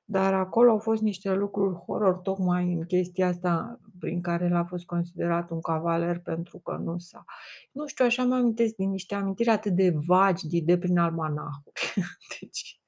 Dar 0.04 0.34
acolo 0.34 0.70
au 0.70 0.78
fost 0.78 1.02
niște 1.02 1.34
lucruri 1.34 1.74
horror 1.74 2.14
tocmai 2.14 2.72
în 2.72 2.84
chestia 2.84 3.28
asta 3.28 3.80
prin 3.98 4.20
care 4.20 4.48
l-a 4.48 4.64
fost 4.64 4.84
considerat 4.84 5.50
un 5.50 5.60
cavaler 5.60 6.20
pentru 6.20 6.58
că 6.58 6.76
nu 6.76 6.98
s-a... 6.98 7.24
Nu 7.72 7.86
știu, 7.86 8.04
așa 8.04 8.24
mă 8.24 8.34
amintesc 8.34 8.74
din 8.74 8.90
niște 8.90 9.14
amintiri 9.14 9.48
atât 9.48 9.72
de 9.72 9.94
vagi 10.06 10.46
de, 10.46 10.60
de 10.60 10.78
prin 10.78 10.98
almanahuri. 10.98 11.94
Deci, 12.40 12.79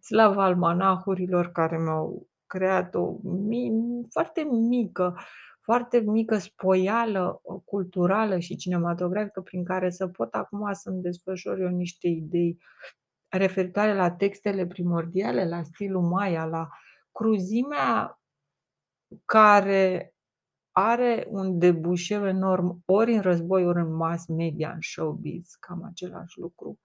slava 0.00 0.44
almanahurilor 0.44 1.46
care 1.52 1.78
mi-au 1.78 2.28
creat 2.46 2.94
o 2.94 3.16
mi- 3.22 4.06
foarte 4.10 4.42
mică, 4.42 5.16
foarte 5.60 5.98
mică 6.00 6.38
spoială 6.38 7.40
culturală 7.64 8.38
și 8.38 8.56
cinematografică 8.56 9.40
prin 9.40 9.64
care 9.64 9.90
să 9.90 10.08
pot 10.08 10.34
acum 10.34 10.72
să-mi 10.72 11.02
desfășor 11.02 11.58
eu 11.60 11.68
niște 11.68 12.08
idei 12.08 12.58
referitoare 13.28 13.94
la 13.94 14.10
textele 14.10 14.66
primordiale, 14.66 15.48
la 15.48 15.62
stilul 15.62 16.02
Maya, 16.02 16.44
la 16.44 16.68
cruzimea 17.12 18.20
care 19.24 20.14
are 20.72 21.26
un 21.28 21.58
debușeu 21.58 22.26
enorm 22.26 22.82
ori 22.86 23.14
în 23.14 23.20
război, 23.20 23.66
ori 23.66 23.78
în 23.78 23.94
mass 23.94 24.26
media, 24.26 24.70
în 24.72 24.80
showbiz, 24.80 25.54
cam 25.60 25.84
același 25.84 26.38
lucru. 26.38 26.78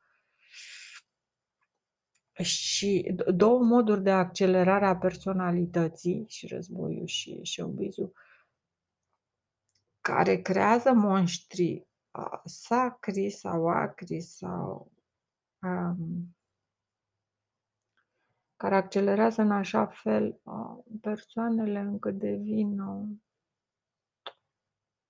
Și 2.41 3.15
două 3.35 3.63
moduri 3.63 4.03
de 4.03 4.11
accelerare 4.11 4.85
a 4.85 4.95
personalității, 4.97 6.25
și 6.27 6.47
războiul 6.47 7.05
și 7.05 7.39
showbiz-ul, 7.43 8.13
care 10.01 10.41
creează 10.41 10.93
monștri 10.93 11.87
sacri 12.45 13.29
sau 13.29 13.67
acri 13.67 14.21
sau 14.21 14.91
um, 15.61 16.35
care 18.55 18.75
accelerează 18.75 19.41
în 19.41 19.51
așa 19.51 19.85
fel 19.85 20.39
uh, 20.43 20.83
persoanele 21.01 21.79
încât 21.79 22.17
devin 22.17 22.79
uh, 22.79 23.07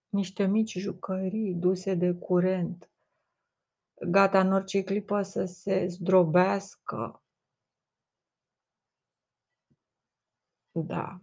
niște 0.10 0.46
mici 0.46 0.78
jucării 0.78 1.54
duse 1.54 1.94
de 1.94 2.14
curent, 2.14 2.90
gata 4.08 4.40
în 4.40 4.52
orice 4.52 4.84
clipă 4.84 5.22
să 5.22 5.46
se 5.46 5.86
zdrobească. 5.88 7.24
Da. 10.72 11.22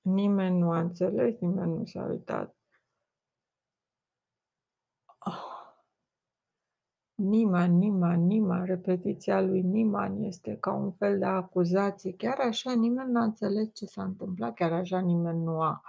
Nimeni 0.00 0.58
nu 0.58 0.70
a 0.70 0.78
înțeles, 0.78 1.38
nimeni 1.38 1.76
nu 1.76 1.84
s-a 1.84 2.02
uitat. 2.02 2.56
Oh. 5.18 5.58
Nimeni, 7.14 7.74
nimeni, 7.74 8.24
nimeni, 8.24 8.66
repetiția 8.66 9.40
lui 9.40 9.62
nimeni 9.62 10.26
este 10.26 10.56
ca 10.56 10.72
un 10.72 10.92
fel 10.92 11.18
de 11.18 11.24
acuzație. 11.24 12.12
Chiar 12.12 12.38
așa 12.38 12.74
nimeni 12.74 13.12
n-a 13.12 13.22
înțeles 13.22 13.74
ce 13.74 13.86
s-a 13.86 14.02
întâmplat, 14.02 14.54
chiar 14.54 14.72
așa 14.72 15.00
nimeni 15.00 15.42
nu 15.42 15.60
a 15.60 15.82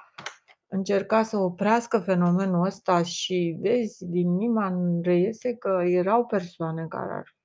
încercat 0.72 1.26
să 1.26 1.38
oprească 1.38 2.00
fenomenul 2.00 2.66
ăsta 2.66 3.04
și 3.04 3.58
vezi, 3.60 4.06
din 4.06 4.36
Niman 4.36 5.02
reiese 5.02 5.56
că 5.56 5.82
erau 5.86 6.26
persoane 6.26 6.88
care 6.88 7.14
ar 7.14 7.36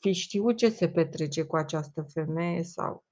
fi 0.00 0.12
știut 0.12 0.56
ce 0.56 0.68
se 0.70 0.88
petrece 0.88 1.42
cu 1.42 1.56
această 1.56 2.02
femeie 2.02 2.62
sau 2.62 3.04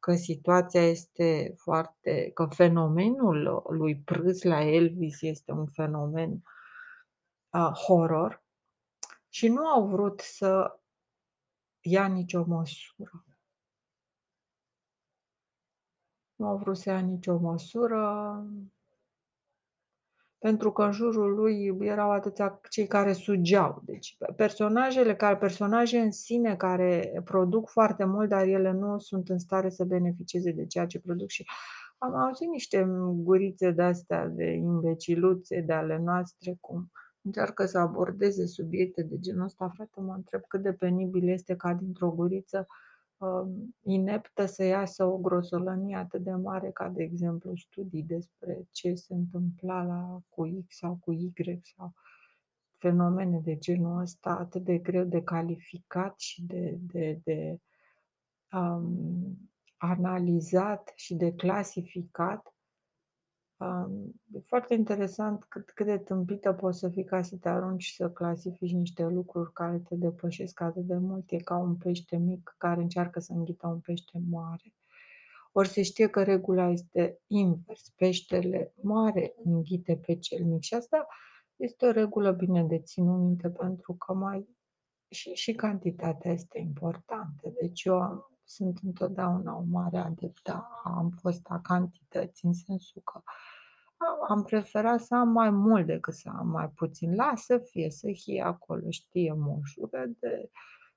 că 0.00 0.14
situația 0.14 0.82
este 0.82 1.54
foarte, 1.56 2.30
că 2.34 2.46
fenomenul 2.46 3.62
lui 3.68 3.96
Prâs 3.96 4.42
la 4.42 4.60
Elvis 4.60 5.22
este 5.22 5.52
un 5.52 5.66
fenomen 5.66 6.42
uh, 7.52 7.70
horror 7.86 8.44
și 9.28 9.48
nu 9.48 9.66
au 9.66 9.88
vrut 9.88 10.20
să 10.20 10.80
ia 11.80 12.06
nicio 12.06 12.44
măsură. 12.44 13.24
Nu 16.36 16.46
au 16.46 16.56
vrut 16.56 16.76
să 16.76 16.90
ia 16.90 16.98
nicio 16.98 17.38
măsură 17.38 18.44
pentru 20.38 20.72
că 20.72 20.82
în 20.82 20.92
jurul 20.92 21.34
lui 21.34 21.76
erau 21.80 22.10
atâția 22.10 22.60
cei 22.70 22.86
care 22.86 23.12
sugeau. 23.12 23.82
Deci 23.84 24.16
personajele, 24.36 25.14
care, 25.14 25.36
personaje 25.36 25.98
în 25.98 26.10
sine 26.10 26.56
care 26.56 27.20
produc 27.24 27.68
foarte 27.68 28.04
mult, 28.04 28.28
dar 28.28 28.46
ele 28.46 28.72
nu 28.72 28.98
sunt 28.98 29.28
în 29.28 29.38
stare 29.38 29.70
să 29.70 29.84
beneficieze 29.84 30.50
de 30.50 30.66
ceea 30.66 30.86
ce 30.86 31.00
produc 31.00 31.28
și 31.28 31.46
am 31.98 32.14
auzit 32.14 32.48
niște 32.48 32.86
gurițe 33.14 33.70
de-astea 33.70 34.26
de 34.26 34.44
imbeciluțe 34.44 35.60
de 35.60 35.72
ale 35.72 35.98
noastre, 35.98 36.56
cum 36.60 36.90
încearcă 37.22 37.66
să 37.66 37.78
abordeze 37.78 38.46
subiecte 38.46 39.02
de 39.02 39.18
genul 39.18 39.44
ăsta. 39.44 39.70
Frate, 39.74 40.00
mă 40.00 40.14
întreb 40.14 40.40
cât 40.48 40.62
de 40.62 40.72
penibil 40.72 41.28
este 41.28 41.56
ca 41.56 41.74
dintr-o 41.74 42.10
guriță 42.10 42.56
Um, 42.56 42.85
ineptă 43.82 44.46
să 44.46 44.64
iasă 44.64 45.04
o 45.04 45.18
grosolănie 45.18 45.96
atât 45.96 46.22
de 46.22 46.30
mare 46.30 46.70
ca, 46.70 46.88
de 46.88 47.02
exemplu, 47.02 47.56
studii 47.56 48.02
despre 48.02 48.66
ce 48.70 48.94
se 48.94 49.14
întâmpla 49.14 49.82
la, 49.82 50.20
cu 50.28 50.64
X 50.66 50.76
sau 50.76 50.98
cu 51.00 51.12
Y 51.12 51.32
sau 51.62 51.94
fenomene 52.78 53.40
de 53.40 53.56
genul 53.56 54.00
ăsta 54.00 54.30
atât 54.30 54.64
de 54.64 54.78
greu 54.78 55.04
de 55.04 55.22
calificat 55.22 56.20
și 56.20 56.42
de, 56.42 56.78
de, 56.80 57.20
de 57.24 57.58
um, 58.52 59.50
analizat 59.76 60.92
și 60.94 61.14
de 61.14 61.34
clasificat 61.34 62.55
E 64.32 64.38
foarte 64.46 64.74
interesant 64.74 65.44
cât, 65.44 65.70
cât 65.70 65.86
de 65.86 65.98
tâmpită 65.98 66.52
poți 66.52 66.78
să 66.78 66.88
fii 66.88 67.04
ca 67.04 67.22
să 67.22 67.36
te 67.36 67.48
arunci 67.48 67.82
și 67.82 67.94
să 67.94 68.10
clasifici 68.10 68.72
niște 68.72 69.04
lucruri 69.04 69.52
care 69.52 69.78
te 69.78 69.94
depășesc 69.94 70.60
atât 70.60 70.84
de 70.84 70.96
mult. 70.96 71.30
E 71.30 71.36
ca 71.36 71.56
un 71.56 71.76
pește 71.76 72.16
mic 72.16 72.54
care 72.58 72.80
încearcă 72.80 73.20
să 73.20 73.32
înghită 73.32 73.66
un 73.66 73.78
pește 73.78 74.18
mare. 74.30 74.74
Ori 75.52 75.68
se 75.68 75.82
știe 75.82 76.08
că 76.08 76.22
regula 76.22 76.68
este 76.68 77.20
invers. 77.26 77.88
Peștele 77.88 78.72
mare 78.82 79.34
înghite 79.44 79.96
pe 79.96 80.16
cel 80.18 80.44
mic. 80.44 80.62
Și 80.62 80.74
asta 80.74 81.06
este 81.56 81.86
o 81.86 81.90
regulă 81.90 82.32
bine 82.32 82.64
de 82.64 82.78
ținut 82.78 83.18
minte 83.18 83.48
pentru 83.50 83.94
că 83.94 84.12
mai 84.12 84.56
și, 85.08 85.34
și 85.34 85.52
cantitatea 85.52 86.32
este 86.32 86.58
importantă. 86.58 87.52
Deci 87.60 87.84
eu 87.84 88.00
am, 88.00 88.35
sunt 88.46 88.78
întotdeauna 88.82 89.56
o 89.56 89.62
mare 89.70 89.98
adeptă, 89.98 90.68
am 90.84 91.10
fost 91.20 91.46
a 91.48 91.60
cantității, 91.60 92.48
în 92.48 92.54
sensul 92.54 93.02
că 93.04 93.22
am 94.28 94.42
preferat 94.42 95.00
să 95.00 95.14
am 95.14 95.28
mai 95.28 95.50
mult 95.50 95.86
decât 95.86 96.14
să 96.14 96.30
am 96.38 96.48
mai 96.48 96.68
puțin. 96.68 97.14
Lasă 97.14 97.58
fie, 97.58 97.90
să 97.90 98.10
fie 98.12 98.42
acolo, 98.42 98.90
știe 98.90 99.32
moșul, 99.36 99.88
de, 100.20 100.50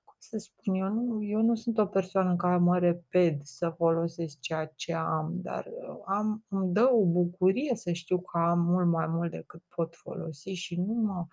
cum 0.04 0.16
să 0.18 0.38
spun, 0.38 0.74
eu 0.74 0.88
nu, 0.88 1.24
eu 1.24 1.42
nu 1.42 1.56
sunt 1.56 1.78
o 1.78 1.86
persoană 1.86 2.30
în 2.30 2.38
care 2.38 2.58
mă 2.58 2.80
repet 2.80 3.46
să 3.46 3.70
folosesc 3.70 4.40
ceea 4.40 4.66
ce 4.76 4.94
am, 4.94 5.32
dar 5.34 5.66
uh, 5.66 5.98
am, 6.06 6.46
îmi 6.48 6.74
dă 6.74 6.90
o 6.92 7.06
bucurie 7.06 7.76
să 7.76 7.92
știu 7.92 8.22
că 8.22 8.38
am 8.38 8.60
mult 8.60 8.88
mai 8.88 9.08
mult 9.08 9.32
decât 9.32 9.64
pot 9.76 9.96
folosi 9.96 10.50
și 10.50 10.76
nu 10.76 10.94
mă... 10.94 11.26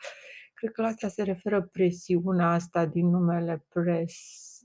Cred 0.55 0.71
că 0.71 0.83
la 0.83 0.89
asta 0.89 1.09
se 1.09 1.23
referă 1.23 1.63
presiunea 1.63 2.51
asta 2.51 2.87
din 2.87 3.09
numele 3.09 3.65
pres, 3.69 4.15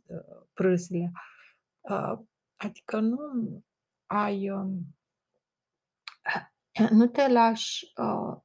uh, 0.06 0.46
prâsle. 0.54 1.12
Uh, 1.14 1.31
adică 2.56 3.00
nu 3.00 3.20
ai... 4.06 4.50
Um, 4.50 4.96
nu 6.90 7.08
te 7.08 7.28
lași 7.28 7.92
uh, 7.96 8.42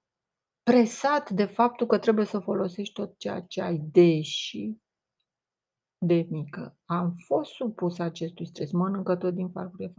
presat 0.62 1.30
de 1.30 1.44
faptul 1.44 1.86
că 1.86 1.98
trebuie 1.98 2.24
să 2.24 2.38
folosești 2.38 2.92
tot 2.92 3.18
ceea 3.18 3.40
ce 3.40 3.62
ai, 3.62 3.78
deși 3.78 4.76
de 5.98 6.26
mică 6.30 6.78
am 6.84 7.14
fost 7.26 7.50
supus 7.52 7.98
acestui 7.98 8.46
stres, 8.46 8.72
mănâncă 8.72 9.16
tot 9.16 9.34
din 9.34 9.50
farfurie. 9.50 9.92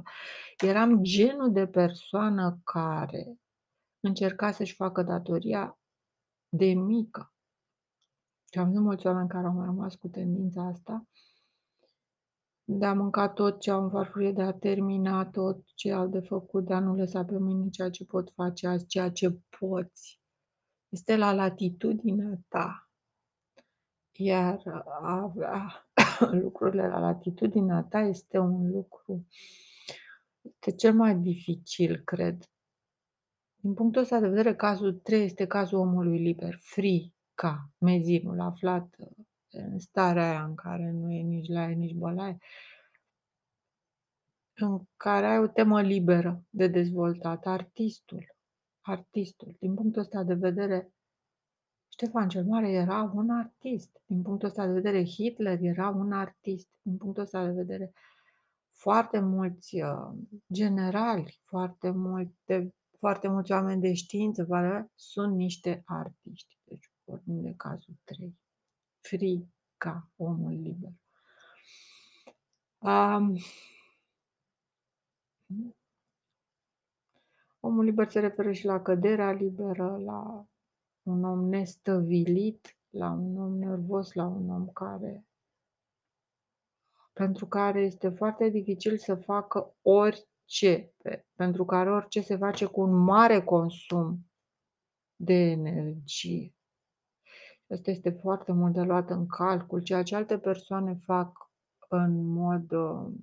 Eram 0.58 1.04
genul 1.04 1.52
de 1.52 1.68
persoană 1.68 2.60
care 2.64 3.40
încerca 4.00 4.52
să-și 4.52 4.76
facă 4.76 5.04
datoria 5.04 5.80
de 6.50 6.66
mică. 6.66 7.34
Și 8.52 8.60
am 8.60 8.68
văzut 8.68 8.84
mulți 8.84 9.06
oameni 9.06 9.30
care 9.30 9.46
au 9.46 9.54
mai 9.54 9.66
rămas 9.66 9.96
cu 9.96 10.08
tendința 10.08 10.64
asta 10.64 11.08
de 12.70 12.86
a 12.86 12.94
mânca 12.94 13.30
tot 13.30 13.60
ce 13.60 13.72
au 13.72 13.84
în 13.84 13.90
farfurie, 13.90 14.32
de 14.32 14.42
a 14.42 14.52
termina 14.52 15.26
tot 15.26 15.66
ce 15.76 15.92
au 15.92 16.08
de 16.08 16.20
făcut, 16.20 16.66
de 16.66 16.74
a 16.74 16.80
nu 16.80 16.96
lăsa 16.96 17.26
pe 17.26 17.38
mâine 17.38 17.70
ceea 17.70 17.90
ce 17.90 18.06
pot 18.06 18.32
face 18.32 18.68
azi, 18.68 18.86
ceea 18.86 19.12
ce 19.12 19.40
poți. 19.60 20.22
Este 20.90 21.16
la 21.16 21.34
latitudinea 21.34 22.40
ta. 22.48 22.90
Iar 24.12 24.62
a 25.02 25.22
avea 25.22 25.88
lucrurile 26.44 26.88
la 26.88 27.00
latitudinea 27.00 27.84
ta 27.84 28.00
este 28.00 28.38
un 28.38 28.70
lucru, 28.72 29.26
este 30.42 30.72
cel 30.72 30.94
mai 30.94 31.16
dificil, 31.16 32.02
cred. 32.06 32.44
Din 33.56 33.74
punctul 33.74 34.02
ăsta 34.02 34.20
de 34.20 34.28
vedere, 34.28 34.56
cazul 34.56 34.94
3 34.94 35.24
este 35.24 35.46
cazul 35.46 35.80
omului 35.80 36.18
liber, 36.20 36.58
free, 36.60 37.14
ca 37.34 37.70
mezinul 37.78 38.40
aflat 38.40 38.96
în 39.60 39.80
starea 39.80 40.30
aia 40.30 40.44
în 40.44 40.56
care 40.56 40.92
nu 40.92 41.12
e 41.12 41.22
nici 41.22 41.48
laie, 41.48 41.74
nici 41.74 41.96
bălaie, 41.96 42.38
în 44.60 44.82
care 44.98 45.26
ai 45.26 45.40
o 45.40 45.48
temă 45.48 45.82
liberă 45.82 46.44
de 46.50 46.68
dezvoltat, 46.68 47.46
artistul. 47.46 48.36
Artistul. 48.82 49.56
Din 49.60 49.74
punctul 49.74 50.02
ăsta 50.02 50.24
de 50.24 50.34
vedere, 50.34 50.92
Ștefan 51.92 52.30
cel 52.30 52.46
Mare 52.46 52.72
era 52.72 53.12
un 53.16 53.30
artist. 53.30 54.02
Din 54.06 54.22
punctul 54.22 54.48
ăsta 54.48 54.66
de 54.66 54.72
vedere, 54.72 55.04
Hitler 55.04 55.60
era 55.62 55.90
un 55.90 56.12
artist. 56.12 56.70
Din 56.82 56.98
punctul 56.98 57.24
ăsta 57.24 57.46
de 57.46 57.52
vedere, 57.52 57.94
foarte 58.72 59.20
mulți 59.20 59.82
uh, 59.82 60.18
generali, 60.54 61.42
foarte, 61.46 61.90
multe, 61.90 62.76
foarte 63.00 63.28
mulți 63.28 63.52
oameni 63.52 63.82
de 63.82 63.94
știință 63.94 64.48
sunt 64.96 65.36
niște 65.36 65.82
artiști. 65.86 66.58
Deci 66.64 66.92
vorbim 67.04 67.42
de 67.42 67.54
cazul 67.58 67.94
3 68.04 68.38
frica, 69.08 70.10
omul 70.16 70.52
liber. 70.52 70.92
Um, 72.80 73.38
omul 77.60 77.84
liber 77.84 78.10
se 78.10 78.20
referă 78.20 78.52
și 78.52 78.66
la 78.66 78.82
căderea 78.82 79.32
liberă, 79.32 79.98
la 79.98 80.48
un 81.04 81.24
om 81.24 81.50
nestăvilit, 81.50 82.78
la 82.90 83.12
un 83.12 83.38
om 83.38 83.58
nervos, 83.58 84.14
la 84.14 84.26
un 84.26 84.50
om 84.50 84.70
care 84.70 85.28
pentru 87.18 87.48
care 87.48 87.82
este 87.82 88.10
foarte 88.10 88.50
dificil 88.50 88.98
să 88.98 89.16
facă 89.16 89.76
orice, 89.82 90.94
pentru 91.36 91.66
care 91.66 91.92
orice 91.92 92.22
se 92.22 92.38
face 92.38 92.66
cu 92.66 92.82
un 92.82 92.96
mare 93.04 93.44
consum 93.44 94.32
de 95.16 95.34
energie. 95.34 96.57
Asta 97.72 97.92
este 97.92 98.10
foarte 98.10 98.52
mult 98.52 98.74
de 98.74 98.82
luat 98.82 99.10
în 99.10 99.28
calcul, 99.28 99.82
ceea 99.82 100.04
ce 100.04 100.16
alte 100.16 100.38
persoane 100.38 101.00
fac 101.06 101.52
în 101.90 102.26
mod 102.26 102.72
uh, 102.72 103.14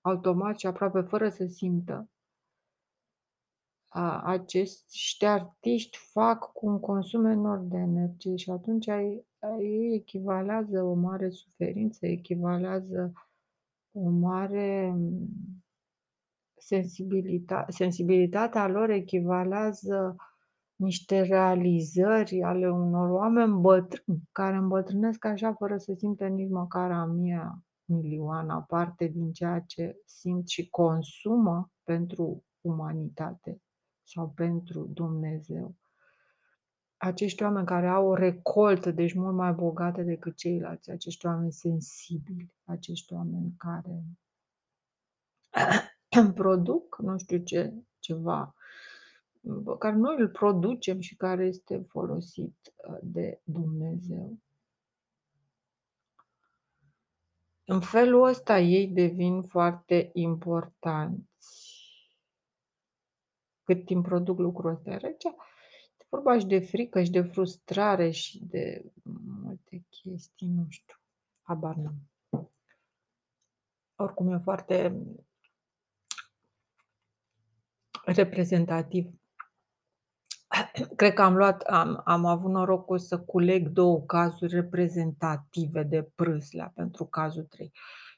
automat 0.00 0.58
și 0.58 0.66
aproape 0.66 1.00
fără 1.00 1.28
să 1.28 1.46
simtă. 1.46 2.10
A, 3.88 4.22
acești 4.22 5.24
artiști 5.24 5.98
fac 5.98 6.52
cu 6.52 6.66
un 6.66 6.80
consum 6.80 7.24
enorm 7.24 7.68
de 7.68 7.76
energie 7.76 8.36
și 8.36 8.50
atunci 8.50 8.86
ei, 8.86 9.26
ei 9.58 9.94
echivalează 9.94 10.82
o 10.82 10.94
mare 10.94 11.30
suferință, 11.30 12.06
echivalează 12.06 13.12
o 13.92 14.08
mare 14.08 14.94
sensibilitate. 16.56 17.72
Sensibilitatea 17.72 18.68
lor 18.68 18.90
echivalează 18.90 20.16
niște 20.76 21.20
realizări 21.20 22.42
ale 22.42 22.70
unor 22.70 23.10
oameni 23.10 23.60
bătrâni, 23.60 24.28
care 24.32 24.56
îmbătrânesc 24.56 25.24
așa 25.24 25.52
fără 25.52 25.76
să 25.76 25.94
simtă 25.96 26.26
nici 26.26 26.50
măcar 26.50 26.90
a 26.90 27.04
mia 27.04 27.62
milioana 27.84 28.60
parte 28.62 29.06
din 29.06 29.32
ceea 29.32 29.60
ce 29.60 30.00
simt 30.04 30.48
și 30.48 30.70
consumă 30.70 31.70
pentru 31.82 32.44
umanitate 32.60 33.62
sau 34.02 34.30
pentru 34.30 34.86
Dumnezeu. 34.92 35.74
Acești 36.96 37.42
oameni 37.42 37.66
care 37.66 37.88
au 37.88 38.06
o 38.06 38.14
recoltă, 38.14 38.90
deci 38.90 39.14
mult 39.14 39.34
mai 39.34 39.52
bogată 39.52 40.02
decât 40.02 40.36
ceilalți, 40.36 40.90
acești 40.90 41.26
oameni 41.26 41.52
sensibili, 41.52 42.54
acești 42.64 43.12
oameni 43.12 43.54
care 43.56 44.02
produc, 46.34 46.98
nu 46.98 47.18
știu 47.18 47.38
ce, 47.38 47.74
ceva 47.98 48.54
pe 49.42 49.76
care 49.78 49.96
noi 49.96 50.16
îl 50.18 50.28
producem 50.28 51.00
și 51.00 51.16
care 51.16 51.46
este 51.46 51.84
folosit 51.88 52.72
uh, 52.88 52.98
de 53.02 53.40
Dumnezeu. 53.44 54.38
În 57.64 57.80
felul 57.80 58.26
ăsta 58.26 58.58
ei 58.58 58.88
devin 58.88 59.42
foarte 59.42 60.10
importanți. 60.12 61.70
Cât 63.62 63.84
timp 63.84 64.04
produc 64.04 64.38
lucrul 64.38 64.70
ăsta. 64.70 64.90
Aici 64.90 65.24
este 65.90 66.06
vorba 66.08 66.38
și 66.38 66.46
de 66.46 66.58
frică 66.58 67.02
și 67.02 67.10
de 67.10 67.22
frustrare 67.22 68.10
și 68.10 68.44
de 68.44 68.92
multe 69.42 69.84
chestii, 69.88 70.48
nu 70.48 70.66
știu. 70.68 70.96
Habar 71.42 71.74
n-am. 71.74 72.10
Oricum 73.96 74.32
e 74.32 74.38
foarte 74.38 75.02
reprezentativ 78.04 79.21
Cred 80.96 81.12
că 81.12 81.22
am 81.22 81.36
luat 81.36 81.60
am 81.60 82.00
am 82.04 82.24
avut 82.24 82.50
norocul 82.50 82.98
să 82.98 83.20
culeg 83.20 83.68
două 83.68 84.00
cazuri 84.00 84.54
reprezentative 84.54 85.82
de 85.82 86.02
Prâslea 86.14 86.72
pentru 86.74 87.04
cazul 87.04 87.44
3. 87.44 87.72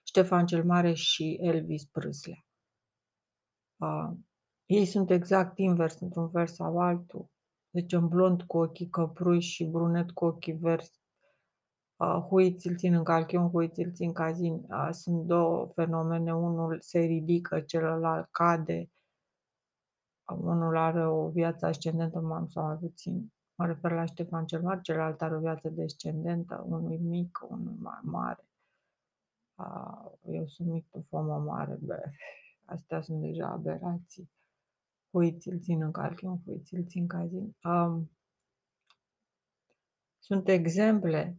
Ștefan 0.04 0.46
cel 0.46 0.64
Mare 0.64 0.92
și 0.92 1.38
Elvis 1.40 1.84
Prâslea. 1.84 2.44
Uh, 3.76 4.10
ei 4.66 4.84
sunt 4.84 5.10
exact 5.10 5.58
invers 5.58 6.00
într-un 6.00 6.30
fel 6.30 6.46
sau 6.46 6.78
altul. 6.78 7.30
Deci 7.70 7.92
un 7.92 8.08
blond 8.08 8.42
cu 8.42 8.58
ochii 8.58 8.88
căpruși 8.88 9.50
și 9.50 9.64
brunet 9.64 10.10
cu 10.10 10.24
ochii 10.24 10.52
verzi. 10.52 11.02
Uh, 11.96 12.24
hui 12.28 12.54
ți-l 12.56 12.76
țin 12.76 12.94
în 12.94 13.04
calchion, 13.04 13.50
hui 13.50 13.68
ți-l 13.68 13.92
țin 13.92 14.12
cazin. 14.12 14.52
Uh, 14.68 14.88
sunt 14.90 15.24
două 15.26 15.66
fenomene, 15.74 16.34
unul 16.34 16.76
se 16.80 16.98
ridică, 16.98 17.60
celălalt 17.60 18.28
cade 18.30 18.90
unul 20.28 20.76
are 20.76 21.06
o 21.06 21.28
viață 21.28 21.66
ascendentă 21.66 22.20
mai 22.20 22.46
sau 22.48 22.66
mai 22.66 22.76
puțin. 22.76 23.32
Mă 23.54 23.66
refer 23.66 23.92
la 23.92 24.04
Ștefan 24.04 24.46
cel 24.46 24.62
Mare, 24.62 24.80
celălalt 24.80 25.22
are 25.22 25.36
o 25.36 25.40
viață 25.40 25.68
descendentă, 25.68 26.64
unul 26.66 26.98
mic, 26.98 27.46
unul 27.48 27.74
mai 27.78 27.98
mare. 28.02 28.44
Eu 30.22 30.46
sunt 30.46 30.68
mic, 30.68 30.86
tu 30.90 31.06
fomă 31.08 31.38
mare, 31.38 31.78
bă. 31.80 32.02
Astea 32.64 33.00
sunt 33.00 33.20
deja 33.20 33.48
aberații. 33.48 34.30
Uiți, 35.10 35.48
îl 35.48 35.60
țin 35.60 35.82
în 35.82 35.90
calchion, 35.90 36.40
uiți, 36.44 36.74
îl 36.74 36.84
țin 36.86 37.06
cazin. 37.06 37.56
Um, 37.64 38.10
sunt 40.18 40.48
exemple 40.48 41.38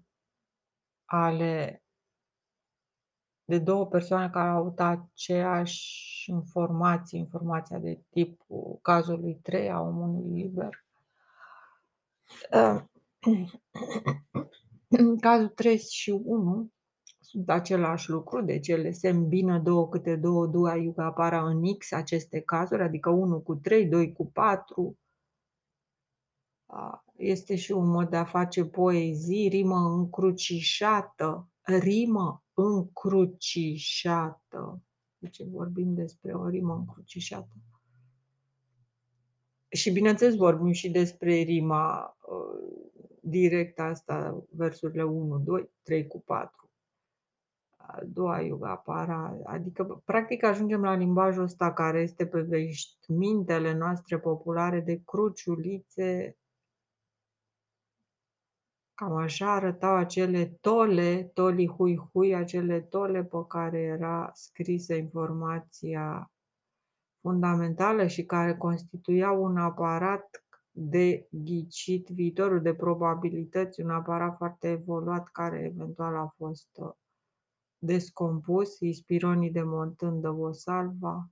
ale 1.05 1.84
de 3.45 3.59
două 3.59 3.87
persoane 3.87 4.29
care 4.29 4.49
au 4.49 4.57
avut 4.57 4.79
aceeași 4.79 6.29
informație, 6.31 7.17
informația 7.17 7.79
de 7.79 7.99
tipul 8.09 8.79
cazului 8.81 9.39
3 9.43 9.69
a 9.69 9.79
omului 9.79 10.41
liber. 10.41 10.85
În 14.89 15.17
cazul 15.27 15.47
3 15.47 15.77
și 15.77 16.09
1 16.09 16.69
sunt 17.19 17.49
același 17.49 18.09
lucru, 18.09 18.41
deci 18.41 18.67
ele 18.67 18.91
se 18.91 19.09
îmbină 19.09 19.59
două 19.59 19.89
câte 19.89 20.15
două, 20.15 20.47
două 20.47 20.75
iuga 20.75 21.11
para 21.11 21.47
în 21.47 21.77
X 21.77 21.91
aceste 21.91 22.41
cazuri, 22.41 22.81
adică 22.81 23.09
1 23.09 23.39
cu 23.39 23.55
3, 23.55 23.85
2 23.85 24.13
cu 24.13 24.31
4. 24.31 24.97
Este 27.15 27.55
și 27.55 27.71
un 27.71 27.87
mod 27.87 28.09
de 28.09 28.15
a 28.15 28.25
face 28.25 28.65
poezii, 28.65 29.47
rimă 29.47 29.77
încrucișată, 29.77 31.49
rimă 31.65 32.43
încrucișată. 32.53 34.81
Deci 35.17 35.43
vorbim 35.43 35.93
despre 35.93 36.33
o 36.33 36.47
rimă 36.47 36.73
încrucișată. 36.73 37.55
Și 39.67 39.91
bineînțeles 39.91 40.35
vorbim 40.35 40.71
și 40.71 40.89
despre 40.89 41.33
rima 41.33 42.17
uh, 42.21 42.59
directă 43.21 43.81
asta, 43.81 44.43
versurile 44.49 45.03
1, 45.03 45.37
2, 45.37 45.69
3 45.81 46.07
cu 46.07 46.21
4. 46.21 46.69
A 47.77 47.99
doua 48.05 48.41
yoga 48.41 48.75
para, 48.75 49.37
adică 49.43 50.01
practic 50.05 50.43
ajungem 50.43 50.81
la 50.81 50.95
limbajul 50.95 51.43
ăsta 51.43 51.73
care 51.73 52.01
este 52.01 52.25
pe 52.25 52.41
veștimintele 52.41 53.73
noastre 53.73 54.19
populare 54.19 54.79
de 54.79 55.01
cruciulițe 55.05 56.37
Cam 58.95 59.15
așa 59.15 59.53
arătau 59.53 59.95
acele 59.95 60.45
tole, 60.61 61.31
toli 61.33 61.67
hui 61.67 61.95
hui, 61.95 62.35
acele 62.35 62.81
tole 62.81 63.23
pe 63.23 63.37
care 63.47 63.79
era 63.79 64.31
scrisă 64.33 64.93
informația 64.93 66.31
fundamentală 67.21 68.07
și 68.07 68.25
care 68.25 68.57
constituiau 68.57 69.43
un 69.43 69.57
aparat 69.57 70.45
de 70.71 71.27
ghicit 71.29 72.07
viitorul, 72.07 72.61
de 72.61 72.73
probabilități, 72.73 73.81
un 73.81 73.89
aparat 73.89 74.35
foarte 74.37 74.69
evoluat 74.69 75.27
care 75.27 75.71
eventual 75.73 76.15
a 76.15 76.33
fost 76.37 76.69
uh, 76.73 76.91
descompus, 77.77 78.79
Ispironii 78.79 79.51
de 79.51 79.63
Montândă 79.63 80.29
o 80.29 80.51
salva, 80.51 81.29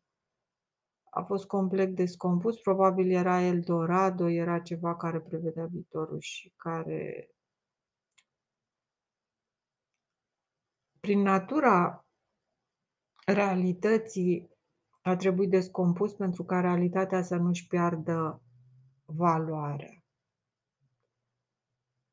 a 1.09 1.21
fost 1.21 1.45
complet 1.45 1.95
descompus, 1.95 2.59
probabil 2.59 3.11
era 3.11 3.41
Eldorado, 3.41 4.29
era 4.29 4.59
ceva 4.59 4.95
care 4.95 5.19
prevedea 5.19 5.65
viitorul 5.65 6.19
și 6.19 6.53
care 6.55 7.27
prin 11.03 11.21
natura 11.21 12.05
realității 13.25 14.49
a 15.01 15.15
trebuit 15.15 15.49
descompus 15.49 16.13
pentru 16.13 16.43
ca 16.43 16.59
realitatea 16.59 17.21
să 17.21 17.35
nu-și 17.35 17.67
piardă 17.67 18.41
valoarea. 19.05 20.03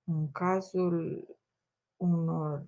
În 0.05 0.31
cazul 0.31 1.27
unor 1.97 2.67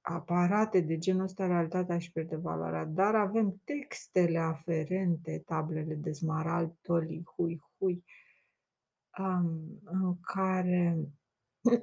aparate 0.00 0.80
de 0.80 0.98
genul 0.98 1.22
ăsta, 1.22 1.46
realitatea 1.46 1.94
își 1.94 2.12
pierde 2.12 2.36
valoarea, 2.36 2.84
dar 2.84 3.14
avem 3.14 3.60
textele 3.64 4.38
aferente, 4.38 5.42
tablele 5.46 5.94
de 5.94 6.12
smarald, 6.12 6.74
toli, 6.82 7.22
hui, 7.24 7.62
hui, 7.78 8.04
în 9.84 10.20
care 10.20 11.12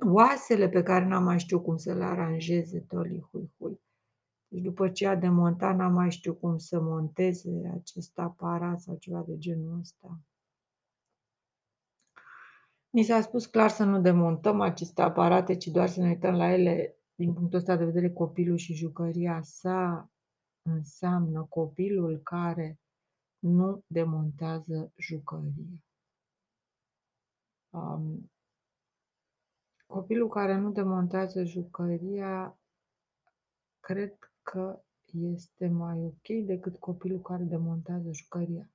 oasele 0.05 0.69
pe 0.69 0.83
care 0.83 1.05
n-am 1.05 1.23
mai 1.23 1.39
știut 1.39 1.63
cum 1.63 1.77
să 1.77 1.93
le 1.93 2.03
aranjeze 2.03 2.79
Toli 2.79 3.27
Hui 3.31 3.51
Hui. 3.57 3.81
Deci 4.47 4.61
după 4.61 4.89
ce 4.89 5.07
a 5.07 5.15
demontat, 5.15 5.75
n-am 5.75 5.93
mai 5.93 6.11
știut 6.11 6.39
cum 6.39 6.57
să 6.57 6.79
monteze 6.79 7.71
acest 7.79 8.19
aparat 8.19 8.81
sau 8.81 8.95
ceva 8.95 9.23
de 9.27 9.37
genul 9.37 9.79
ăsta. 9.79 10.19
Ni 12.89 13.03
s-a 13.03 13.21
spus 13.21 13.45
clar 13.45 13.69
să 13.69 13.83
nu 13.83 14.01
demontăm 14.01 14.61
aceste 14.61 15.01
aparate, 15.01 15.55
ci 15.55 15.67
doar 15.67 15.89
să 15.89 15.99
ne 15.99 16.07
uităm 16.07 16.35
la 16.35 16.53
ele 16.53 16.97
din 17.15 17.33
punctul 17.33 17.59
ăsta 17.59 17.75
de 17.75 17.85
vedere 17.85 18.09
copilul 18.09 18.57
și 18.57 18.73
jucăria 18.73 19.41
sa 19.41 20.09
înseamnă 20.61 21.45
copilul 21.49 22.19
care 22.23 22.79
nu 23.39 23.83
demontează 23.87 24.91
jucăria. 24.95 25.83
Um, 27.69 28.31
Copilul 29.91 30.29
care 30.29 30.57
nu 30.57 30.71
demontează 30.71 31.43
jucăria, 31.43 32.59
cred 33.79 34.17
că 34.41 34.81
este 35.11 35.67
mai 35.67 35.99
ok 35.99 36.45
decât 36.45 36.75
copilul 36.75 37.21
care 37.21 37.43
demontează 37.43 38.11
jucăria. 38.11 38.69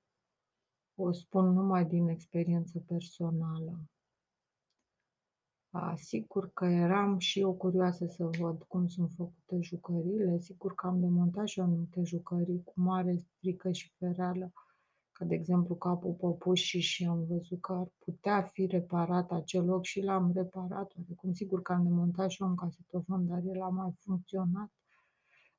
O 0.95 1.13
spun 1.13 1.53
numai 1.53 1.85
din 1.85 2.09
experiență 2.09 2.79
personală. 2.87 3.79
Sigur 5.95 6.51
că 6.53 6.65
eram 6.65 7.19
și 7.19 7.41
eu 7.41 7.55
curioasă 7.55 8.07
să 8.07 8.25
văd 8.25 8.63
cum 8.63 8.87
sunt 8.87 9.11
făcute 9.11 9.61
jucăriile. 9.61 10.39
Sigur 10.39 10.75
că 10.75 10.87
am 10.87 11.01
demontat 11.01 11.47
și 11.47 11.61
anumite 11.61 12.03
jucării 12.03 12.63
cu 12.65 12.73
mare 12.81 13.17
frică 13.39 13.73
și 13.73 13.93
fereală, 13.99 14.53
ca 15.19 15.25
de 15.25 15.35
exemplu 15.35 15.75
capul 15.75 16.13
păpușii 16.13 16.81
și 16.81 17.07
am 17.07 17.25
văzut 17.29 17.61
că 17.61 17.73
ar 17.73 17.89
putea 17.99 18.43
fi 18.43 18.67
reparat 18.67 19.31
acel 19.31 19.65
loc 19.65 19.85
și 19.85 20.03
l-am 20.03 20.33
reparat. 20.35 20.93
Cum 21.17 21.33
sigur 21.33 21.63
că 21.63 21.73
am 21.73 21.83
demontat 21.83 22.31
și 22.31 22.43
eu 22.43 22.49
un 22.49 22.55
casetofon, 22.55 23.27
dar 23.27 23.41
el 23.45 23.63
a 23.63 23.69
mai 23.69 23.95
funcționat. 23.99 24.71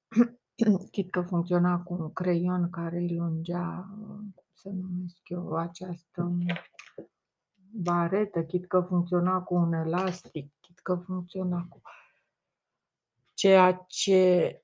Chit 0.92 1.10
că 1.10 1.22
funcționa 1.22 1.80
cu 1.80 1.94
un 1.94 2.14
creion 2.14 2.70
care 2.70 2.98
îi 2.98 3.16
lungea, 3.16 3.90
cum 4.36 4.46
să 4.54 4.70
numesc 4.70 5.30
eu, 5.30 5.56
această 5.56 6.38
baretă, 7.72 8.44
chit 8.44 8.68
că 8.68 8.82
funcționa 8.82 9.42
cu 9.42 9.56
un 9.56 9.74
elastic, 9.74 10.54
chit 10.60 10.80
că 10.80 10.96
funcționa 10.96 11.66
cu... 11.70 11.82
Ceea 13.34 13.86
ce 13.88 14.62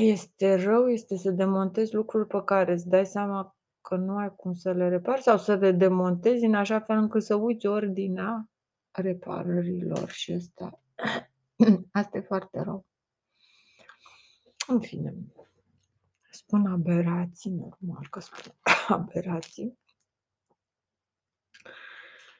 este 0.00 0.54
rău 0.54 0.88
este 0.88 1.16
să 1.16 1.30
demontezi 1.30 1.94
lucruri 1.94 2.26
pe 2.26 2.42
care 2.44 2.72
îți 2.72 2.88
dai 2.88 3.06
seama 3.06 3.56
că 3.82 3.96
nu 3.96 4.16
ai 4.16 4.34
cum 4.36 4.52
să 4.52 4.72
le 4.72 4.88
repari 4.88 5.22
sau 5.22 5.38
să 5.38 5.54
le 5.54 5.72
demontezi 5.72 6.44
în 6.44 6.54
așa 6.54 6.80
fel 6.80 6.96
încât 6.96 7.22
să 7.22 7.34
uiți 7.34 7.66
ordinea 7.66 8.50
reparărilor 8.90 10.10
și 10.10 10.32
asta, 10.32 10.80
asta 12.00 12.18
e 12.18 12.20
foarte 12.20 12.60
rău. 12.60 12.86
În 14.66 14.80
fine, 14.80 15.14
spun 16.30 16.66
aberații, 16.66 17.50
normal 17.50 18.06
că 18.10 18.20
spun 18.20 18.54
aberații. 18.98 19.78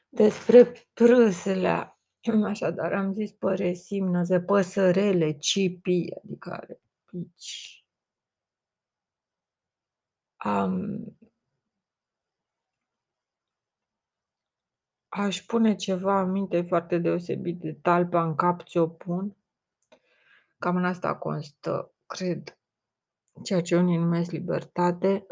Despre 0.09 0.71
prâsele, 0.93 1.97
așadar 2.45 2.93
am 2.93 3.13
zis 3.13 3.31
păresimnăze, 3.31 4.41
păsărele, 4.41 5.31
cipii, 5.37 6.15
adică 6.23 6.51
are 6.51 6.81
pici. 7.05 7.85
Um, 10.45 11.17
aș 15.15 15.41
pune 15.41 15.75
ceva 15.75 16.21
în 16.21 16.31
minte 16.31 16.61
foarte 16.61 16.97
deosebit 16.97 17.59
de 17.59 17.73
talpa 17.81 18.23
în 18.23 18.35
cap 18.35 18.63
ți-o 18.63 18.87
pun. 18.87 19.35
Cam 20.57 20.75
în 20.75 20.85
asta 20.85 21.15
constă, 21.15 21.93
cred, 22.05 22.57
ceea 23.43 23.61
ce 23.61 23.77
unii 23.77 23.97
numesc 23.97 24.31
libertate, 24.31 25.25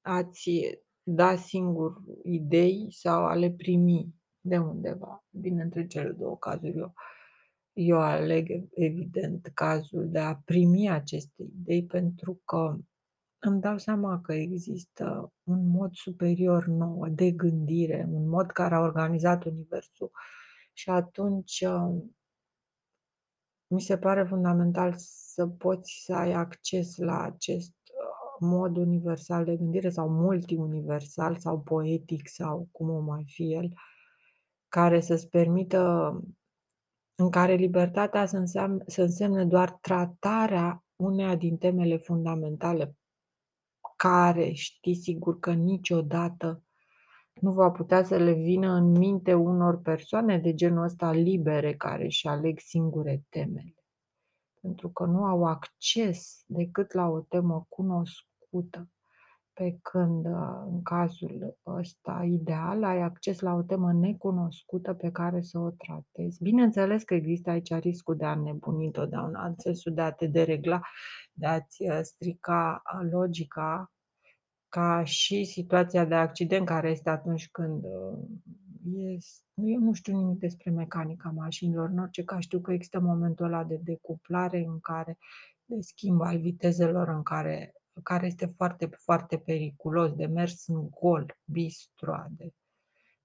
ați 0.00 0.50
da 1.02 1.36
singur 1.36 2.02
idei 2.22 2.86
sau 2.90 3.24
a 3.24 3.34
le 3.34 3.50
primi 3.50 4.14
de 4.40 4.58
undeva, 4.58 5.24
bine 5.30 5.62
între 5.62 5.86
cele 5.86 6.10
două 6.10 6.36
cazuri. 6.36 6.76
Eu, 6.76 6.94
eu 7.72 8.00
aleg, 8.00 8.68
evident, 8.74 9.50
cazul 9.54 10.08
de 10.10 10.18
a 10.18 10.34
primi 10.34 10.90
aceste 10.90 11.42
idei 11.42 11.84
pentru 11.84 12.40
că 12.44 12.76
îmi 13.44 13.60
dau 13.60 13.78
seama 13.78 14.20
că 14.20 14.32
există 14.32 15.32
un 15.42 15.68
mod 15.68 15.94
superior 15.94 16.66
nou 16.66 17.08
de 17.08 17.30
gândire, 17.30 18.06
un 18.10 18.28
mod 18.28 18.50
care 18.50 18.74
a 18.74 18.80
organizat 18.80 19.44
Universul 19.44 20.10
și 20.72 20.90
atunci 20.90 21.64
mi 23.66 23.80
se 23.80 23.98
pare 23.98 24.24
fundamental 24.24 24.94
să 24.96 25.46
poți 25.46 26.02
să 26.04 26.14
ai 26.14 26.32
acces 26.32 26.96
la 26.96 27.22
acest 27.22 27.74
mod 28.38 28.76
universal 28.76 29.44
de 29.44 29.56
gândire 29.56 29.90
sau 29.90 30.08
multiuniversal 30.08 31.36
sau 31.36 31.60
poetic 31.60 32.28
sau 32.28 32.68
cum 32.72 32.90
o 32.90 33.00
mai 33.00 33.24
fi 33.26 33.52
el, 33.52 33.72
care 34.68 35.00
să-ți 35.00 35.28
permită, 35.28 36.12
în 37.14 37.30
care 37.30 37.54
libertatea 37.54 38.26
să 38.26 38.36
însemne, 38.36 38.84
să 38.86 39.02
însemne 39.02 39.44
doar 39.44 39.72
tratarea 39.72 40.84
uneia 40.96 41.36
din 41.36 41.56
temele 41.56 41.96
fundamentale 41.96 42.96
care 44.04 44.52
știi 44.52 44.94
sigur 44.94 45.38
că 45.38 45.52
niciodată 45.52 46.62
nu 47.40 47.52
va 47.52 47.70
putea 47.70 48.04
să 48.04 48.16
le 48.16 48.32
vină 48.32 48.72
în 48.72 48.90
minte 48.90 49.34
unor 49.34 49.80
persoane 49.80 50.38
de 50.38 50.54
genul 50.54 50.84
ăsta 50.84 51.12
libere 51.12 51.74
care 51.74 52.04
își 52.04 52.26
aleg 52.26 52.58
singure 52.58 53.24
temele. 53.28 53.74
Pentru 54.60 54.88
că 54.88 55.04
nu 55.04 55.24
au 55.24 55.44
acces 55.44 56.44
decât 56.46 56.92
la 56.92 57.08
o 57.08 57.20
temă 57.20 57.66
cunoscută. 57.68 58.88
Pe 59.52 59.78
când 59.82 60.26
în 60.70 60.82
cazul 60.82 61.58
ăsta 61.66 62.24
ideal 62.24 62.84
ai 62.84 63.00
acces 63.00 63.40
la 63.40 63.54
o 63.54 63.62
temă 63.62 63.92
necunoscută 63.92 64.94
pe 64.94 65.10
care 65.10 65.40
să 65.40 65.58
o 65.58 65.70
tratezi. 65.70 66.42
Bineînțeles 66.42 67.02
că 67.02 67.14
există 67.14 67.50
aici 67.50 67.74
riscul 67.74 68.16
de 68.16 68.24
a 68.24 68.34
nebuni 68.34 68.86
întotdeauna, 68.86 69.46
în 69.46 69.54
sensul 69.56 69.94
de 69.94 70.00
a 70.00 70.12
te 70.12 70.26
deregla, 70.26 70.80
de 71.32 71.46
a-ți 71.46 71.84
strica 72.02 72.82
logica 73.10 73.93
ca 74.74 75.04
și 75.04 75.44
situația 75.44 76.04
de 76.04 76.14
accident 76.14 76.66
care 76.66 76.90
este 76.90 77.10
atunci 77.10 77.48
când 77.50 77.84
este, 78.94 79.44
eu 79.54 79.78
nu 79.80 79.92
știu 79.92 80.16
nimic 80.16 80.38
despre 80.38 80.70
mecanica 80.70 81.30
mașinilor, 81.30 81.88
în 81.88 81.98
orice 81.98 82.24
caz 82.24 82.40
știu 82.40 82.60
că 82.60 82.72
există 82.72 83.00
momentul 83.00 83.44
ăla 83.44 83.64
de 83.64 83.80
decuplare 83.82 84.58
în 84.58 84.80
care, 84.80 85.18
de 85.64 85.80
schimb 85.80 86.20
al 86.20 86.40
vitezelor 86.40 87.08
în 87.08 87.22
care, 87.22 87.74
care 88.02 88.26
este 88.26 88.52
foarte, 88.56 88.86
foarte 88.86 89.38
periculos, 89.38 90.12
de 90.12 90.26
mers 90.26 90.66
în 90.66 90.88
gol, 90.90 91.36
bistroade. 91.44 92.54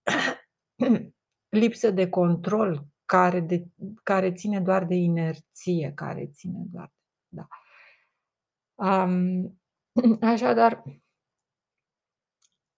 Lipsă 1.61 1.91
de 1.91 2.09
control 2.09 2.87
care, 3.05 3.39
de, 3.39 3.67
care 4.03 4.33
ține 4.33 4.61
doar 4.61 4.85
de 4.85 4.95
inerție, 4.95 5.91
care 5.95 6.27
ține 6.27 6.63
doar, 6.71 6.91
da. 7.27 7.47
Um, 8.75 9.59
așadar, 10.21 10.83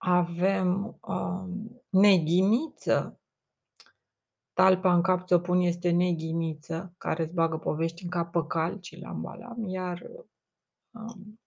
avem 0.03 0.97
um, 1.01 1.81
neghiniță. 1.89 3.19
Talpa 4.53 4.93
în 4.93 5.01
cap 5.01 5.25
ți-o 5.25 5.39
pun 5.39 5.59
este 5.59 5.89
neghiniță, 5.91 6.93
care 6.97 7.23
îți 7.23 7.33
bagă 7.33 7.57
povești 7.57 8.03
în 8.03 8.09
cap 8.09 8.31
pe 8.31 8.39
calci 8.47 8.99
la 8.99 9.11
balam, 9.11 9.67
iar 9.67 10.01
um, 10.91 11.39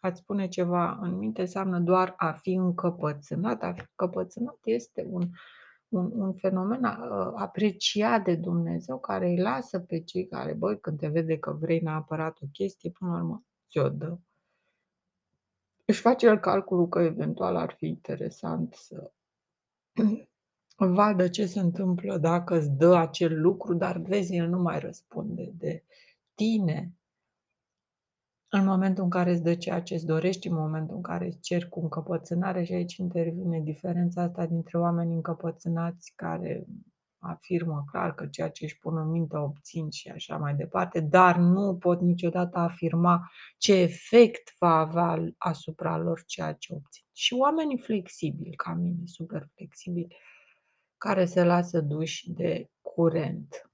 ați 0.00 0.20
spune 0.20 0.48
ceva 0.48 0.98
în 1.00 1.16
minte 1.16 1.40
înseamnă 1.40 1.78
doar 1.80 2.14
a 2.16 2.32
fi 2.32 2.52
încăpățânat. 2.52 3.62
A 3.62 3.72
fi 3.72 3.84
încăpățânat 3.96 4.58
este 4.64 5.06
un, 5.10 5.30
un, 5.88 6.10
un 6.14 6.34
fenomen 6.34 6.84
uh, 6.84 7.32
apreciat 7.34 8.24
de 8.24 8.34
Dumnezeu 8.34 8.98
care 8.98 9.28
îi 9.28 9.40
lasă 9.40 9.80
pe 9.80 10.00
cei 10.00 10.26
care, 10.26 10.52
băi, 10.52 10.80
când 10.80 10.98
te 10.98 11.08
vede 11.08 11.38
că 11.38 11.52
vrei 11.52 11.80
neapărat 11.80 12.38
o 12.40 12.46
chestie, 12.52 12.90
până 12.90 13.10
la 13.10 13.16
urmă 13.16 13.44
ți-o 13.70 13.88
dă. 13.88 14.18
Își 15.90 16.00
face 16.00 16.26
el 16.26 16.38
calculul 16.38 16.88
că 16.88 17.00
eventual 17.00 17.56
ar 17.56 17.74
fi 17.78 17.86
interesant 17.86 18.74
să 18.74 19.12
vadă 20.76 21.28
ce 21.28 21.46
se 21.46 21.60
întâmplă 21.60 22.18
dacă 22.18 22.56
îți 22.56 22.70
dă 22.70 22.94
acel 22.94 23.40
lucru, 23.40 23.74
dar 23.74 23.98
vezi, 23.98 24.36
el 24.36 24.48
nu 24.48 24.58
mai 24.58 24.78
răspunde 24.78 25.52
de 25.54 25.84
tine. 26.34 26.92
În 28.48 28.64
momentul 28.64 29.04
în 29.04 29.10
care 29.10 29.30
îți 29.30 29.42
dă 29.42 29.54
ceea 29.54 29.82
ce 29.82 29.94
îți 29.94 30.06
dorești, 30.06 30.48
în 30.48 30.54
momentul 30.54 30.96
în 30.96 31.02
care 31.02 31.26
îți 31.26 31.40
ceri 31.40 31.68
cu 31.68 31.80
încăpățânare 31.80 32.64
și 32.64 32.72
aici 32.72 32.96
intervine 32.96 33.60
diferența 33.60 34.22
asta 34.22 34.46
dintre 34.46 34.78
oameni 34.78 35.14
încăpățânați 35.14 36.12
care 36.16 36.66
afirmă 37.18 37.84
clar 37.90 38.14
că 38.14 38.26
ceea 38.26 38.50
ce 38.50 38.64
își 38.64 38.78
pun 38.78 38.96
în 38.96 39.10
minte 39.10 39.36
obțin 39.36 39.90
și 39.90 40.08
așa 40.08 40.36
mai 40.36 40.54
departe, 40.54 41.00
dar 41.00 41.36
nu 41.36 41.76
pot 41.76 42.00
niciodată 42.00 42.58
afirma 42.58 43.30
ce 43.58 43.74
efect 43.74 44.54
va 44.58 44.74
avea 44.74 45.34
asupra 45.38 45.96
lor 45.96 46.22
ceea 46.26 46.52
ce 46.52 46.74
obțin. 46.74 47.04
Și 47.12 47.34
oamenii 47.34 47.78
flexibili, 47.78 48.56
ca 48.56 48.74
mine, 48.74 49.02
super 49.04 49.48
flexibili, 49.54 50.16
care 50.96 51.24
se 51.24 51.44
lasă 51.44 51.80
duși 51.80 52.32
de 52.32 52.70
curent. 52.80 53.67